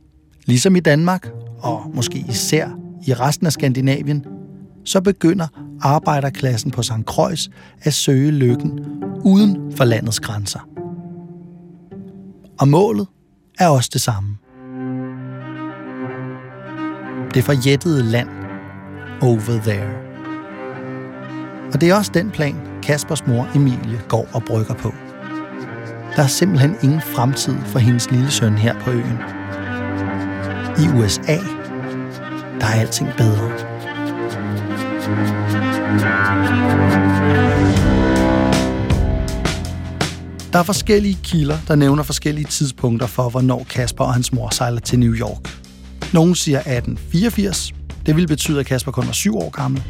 ligesom 0.45 0.75
i 0.75 0.79
Danmark, 0.79 1.29
og 1.59 1.91
måske 1.93 2.25
især 2.29 2.69
i 3.07 3.13
resten 3.13 3.47
af 3.47 3.53
Skandinavien, 3.53 4.25
så 4.85 5.01
begynder 5.01 5.47
arbejderklassen 5.81 6.71
på 6.71 6.83
St. 6.83 6.91
Croix 7.05 7.49
at 7.81 7.93
søge 7.93 8.31
lykken 8.31 8.79
uden 9.25 9.73
for 9.75 9.83
landets 9.83 10.19
grænser. 10.19 10.67
Og 12.59 12.67
målet 12.67 13.07
er 13.59 13.67
også 13.67 13.89
det 13.93 14.01
samme. 14.01 14.37
Det 17.33 17.43
forjættede 17.43 18.03
land 18.03 18.42
over 19.23 19.59
there. 19.61 19.89
Og 21.73 21.81
det 21.81 21.89
er 21.89 21.95
også 21.95 22.11
den 22.13 22.31
plan, 22.31 22.55
Kaspers 22.83 23.27
mor 23.27 23.47
Emilie 23.55 24.01
går 24.09 24.27
og 24.33 24.43
brygger 24.43 24.73
på. 24.73 24.93
Der 26.15 26.23
er 26.23 26.27
simpelthen 26.27 26.75
ingen 26.83 27.01
fremtid 27.01 27.55
for 27.65 27.79
hendes 27.79 28.11
lille 28.11 28.31
søn 28.31 28.53
her 28.53 28.79
på 28.79 28.91
øen. 28.91 29.17
I 30.79 30.99
USA, 30.99 31.37
der 32.59 32.65
er 32.65 32.79
alting 32.79 33.09
bedre. 33.17 33.49
Der 40.53 40.59
er 40.59 40.63
forskellige 40.63 41.17
kilder, 41.23 41.57
der 41.67 41.75
nævner 41.75 42.03
forskellige 42.03 42.45
tidspunkter 42.45 43.07
for, 43.07 43.29
hvornår 43.29 43.65
Kasper 43.69 44.03
og 44.03 44.13
hans 44.13 44.33
mor 44.33 44.49
sejler 44.49 44.79
til 44.79 44.99
New 44.99 45.13
York. 45.13 45.59
Nogle 46.13 46.35
siger 46.35 46.59
1884. 46.59 47.82
Det 48.05 48.15
ville 48.15 48.27
betyde, 48.27 48.59
at 48.59 48.65
Kasper 48.65 48.91
kun 48.91 49.07
var 49.07 49.13
syv 49.13 49.37
år 49.37 49.49
gammel. 49.49 49.83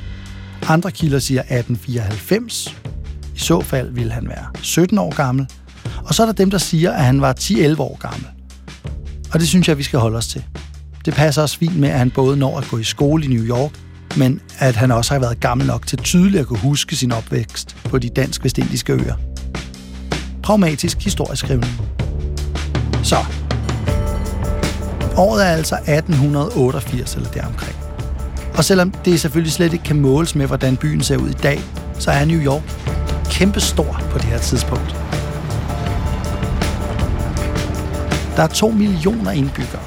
Andre 0.67 0.91
kilder 0.91 1.19
siger 1.19 1.39
1894. 1.39 2.75
I 3.35 3.39
så 3.39 3.61
fald 3.61 3.91
ville 3.91 4.11
han 4.11 4.27
være 4.27 4.45
17 4.61 4.97
år 4.97 5.15
gammel. 5.15 5.47
Og 6.05 6.13
så 6.13 6.21
er 6.21 6.25
der 6.25 6.33
dem, 6.33 6.51
der 6.51 6.57
siger, 6.57 6.91
at 6.91 7.05
han 7.05 7.21
var 7.21 7.33
10-11 7.39 7.81
år 7.81 7.97
gammel. 7.99 8.27
Og 9.33 9.39
det 9.39 9.47
synes 9.47 9.67
jeg, 9.67 9.77
vi 9.77 9.83
skal 9.83 9.99
holde 9.99 10.17
os 10.17 10.27
til. 10.27 10.43
Det 11.05 11.13
passer 11.13 11.41
også 11.41 11.57
fint 11.57 11.79
med, 11.79 11.89
at 11.89 11.97
han 11.97 12.11
både 12.11 12.37
når 12.37 12.57
at 12.57 12.67
gå 12.69 12.77
i 12.77 12.83
skole 12.83 13.25
i 13.25 13.27
New 13.27 13.43
York, 13.43 13.71
men 14.17 14.41
at 14.59 14.75
han 14.75 14.91
også 14.91 15.13
har 15.13 15.19
været 15.19 15.39
gammel 15.39 15.67
nok 15.67 15.87
til 15.87 15.97
tydeligt 15.97 16.41
at 16.41 16.47
kunne 16.47 16.59
huske 16.59 16.95
sin 16.95 17.11
opvækst 17.11 17.75
på 17.83 17.97
de 17.97 18.09
dansk-vestindiske 18.09 18.93
øer. 18.93 19.15
Pragmatisk 20.43 21.03
historieskrivning. 21.03 21.81
Så. 23.03 23.17
Året 25.17 25.45
er 25.45 25.49
altså 25.49 25.75
1888 25.75 27.15
eller 27.15 27.29
deromkring. 27.29 27.82
Og 28.57 28.63
selvom 28.63 28.91
det 28.91 29.21
selvfølgelig 29.21 29.53
slet 29.53 29.73
ikke 29.73 29.85
kan 29.85 29.99
måles 29.99 30.35
med, 30.35 30.47
hvordan 30.47 30.77
byen 30.77 31.03
ser 31.03 31.17
ud 31.17 31.29
i 31.29 31.33
dag, 31.33 31.61
så 31.99 32.11
er 32.11 32.25
New 32.25 32.39
York 32.39 32.61
kæmpestor 33.31 34.01
på 34.11 34.17
det 34.17 34.25
her 34.25 34.37
tidspunkt. 34.37 34.95
Der 38.35 38.43
er 38.43 38.47
to 38.47 38.69
millioner 38.69 39.31
indbyggere. 39.31 39.81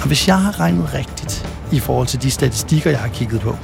Og 0.00 0.06
hvis 0.06 0.28
jeg 0.28 0.40
har 0.40 0.60
regnet 0.60 0.94
rigtigt 0.94 1.48
i 1.72 1.78
forhold 1.78 2.06
til 2.06 2.22
de 2.22 2.30
statistikker, 2.30 2.90
jeg 2.90 3.00
har 3.00 3.08
kigget 3.08 3.40
på, 3.40 3.56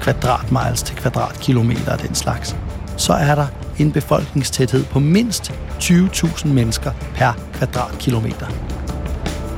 kvadratmiles 0.00 0.82
til 0.82 0.96
kvadratkilometer 0.96 1.92
og 1.92 2.02
den 2.02 2.14
slags, 2.14 2.56
så 2.96 3.12
er 3.12 3.34
der 3.34 3.46
en 3.78 3.92
befolkningstæthed 3.92 4.84
på 4.84 4.98
mindst 4.98 5.52
20.000 5.80 6.46
mennesker 6.48 6.92
per 7.14 7.32
kvadratkilometer. 7.54 8.46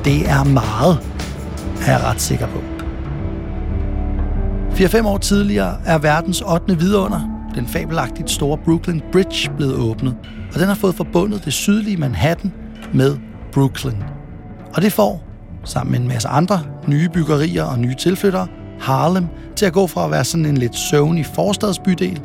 Det 0.04 0.28
er 0.28 0.44
meget, 0.44 0.98
er 1.86 1.92
jeg 1.92 2.00
ret 2.00 2.20
sikker 2.20 2.46
på. 2.46 2.77
4-5 4.78 5.06
år 5.06 5.18
tidligere 5.18 5.76
er 5.86 5.98
verdens 5.98 6.40
8. 6.40 6.78
vidunder, 6.78 7.50
den 7.54 7.66
fabelagtigt 7.66 8.30
store 8.30 8.58
Brooklyn 8.58 9.00
Bridge, 9.12 9.50
blevet 9.56 9.74
åbnet, 9.74 10.16
og 10.54 10.60
den 10.60 10.68
har 10.68 10.74
fået 10.74 10.94
forbundet 10.94 11.44
det 11.44 11.52
sydlige 11.52 11.96
Manhattan 11.96 12.52
med 12.94 13.16
Brooklyn. 13.52 13.96
Og 14.74 14.82
det 14.82 14.92
får, 14.92 15.24
sammen 15.64 15.92
med 15.92 16.00
en 16.00 16.08
masse 16.08 16.28
andre 16.28 16.62
nye 16.86 17.08
byggerier 17.08 17.64
og 17.64 17.78
nye 17.78 17.94
tilflyttere, 17.94 18.46
Harlem 18.80 19.26
til 19.56 19.66
at 19.66 19.72
gå 19.72 19.86
fra 19.86 20.04
at 20.04 20.10
være 20.10 20.24
sådan 20.24 20.46
en 20.46 20.56
lidt 20.56 20.76
søvnig 20.76 21.26
forstadsbydel 21.26 22.20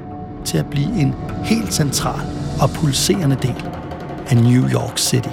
til 0.46 0.58
at 0.58 0.66
blive 0.66 1.02
en 1.02 1.16
helt 1.44 1.74
central 1.74 2.22
og 2.62 2.70
pulserende 2.70 3.38
del 3.42 3.64
af 4.28 4.38
New 4.38 4.70
York 4.70 4.98
City. 4.98 5.30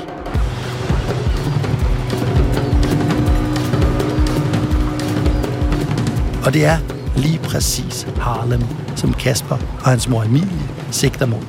Og 6.44 6.54
det 6.54 6.64
er 6.64 6.99
lige 7.20 7.38
præcis 7.38 8.06
Harlem, 8.16 8.62
som 8.96 9.14
Kasper 9.14 9.56
og 9.80 9.90
hans 9.90 10.08
mor 10.08 10.22
Emilie 10.22 10.68
sigter 10.90 11.26
mod. 11.26 11.42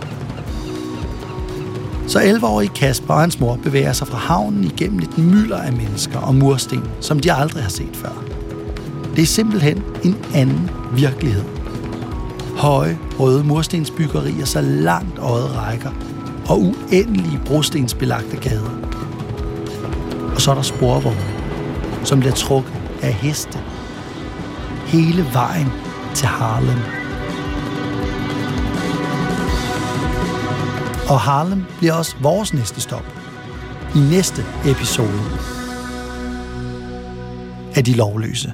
Så 2.07 2.19
11-årige 2.19 2.69
Kasper 2.69 3.13
og 3.13 3.19
hans 3.19 3.39
mor 3.39 3.59
bevæger 3.63 3.93
sig 3.93 4.07
fra 4.07 4.17
havnen 4.17 4.63
igennem 4.63 4.99
et 4.99 5.17
mylder 5.17 5.57
af 5.57 5.73
mennesker 5.73 6.19
og 6.19 6.35
mursten, 6.35 6.83
som 6.99 7.19
de 7.19 7.33
aldrig 7.33 7.63
har 7.63 7.69
set 7.69 7.95
før. 7.95 8.23
Det 9.15 9.21
er 9.21 9.25
simpelthen 9.25 9.83
en 10.03 10.17
anden 10.35 10.69
virkelighed. 10.93 11.43
Høje, 12.57 12.97
røde 13.19 13.43
murstensbyggerier 13.43 14.45
så 14.45 14.61
langt 14.61 15.19
øjet 15.19 15.55
rækker, 15.55 15.91
og 16.49 16.61
uendelige 16.61 17.41
brostensbelagte 17.45 18.37
gader. 18.37 18.71
Og 20.35 20.41
så 20.41 20.51
er 20.51 20.55
der 20.55 20.61
sporvogne, 20.61 21.25
som 22.03 22.19
bliver 22.19 22.35
trukket 22.35 22.73
af 23.01 23.13
heste. 23.13 23.59
Hele 24.91 25.33
vejen 25.33 25.67
til 26.15 26.27
Harlem. 26.27 26.79
Og 31.09 31.19
Harlem 31.19 31.63
bliver 31.77 31.93
også 31.93 32.15
vores 32.21 32.53
næste 32.53 32.81
stop. 32.81 33.05
I 33.95 33.99
næste 33.99 34.41
episode 34.65 35.21
af 37.75 37.83
De 37.83 37.93
Lovløse. 37.93 38.53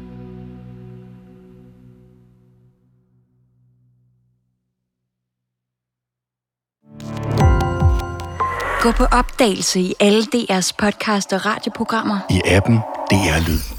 Gå 8.82 8.92
på 8.92 9.04
opdagelse 9.04 9.80
i 9.80 9.94
alle 10.00 10.24
DR's 10.36 10.72
podcast 10.80 11.34
og 11.34 11.46
radioprogrammer. 11.46 12.20
I 12.30 12.42
appen 12.46 12.78
DR 13.12 13.50
Lyd. 13.50 13.77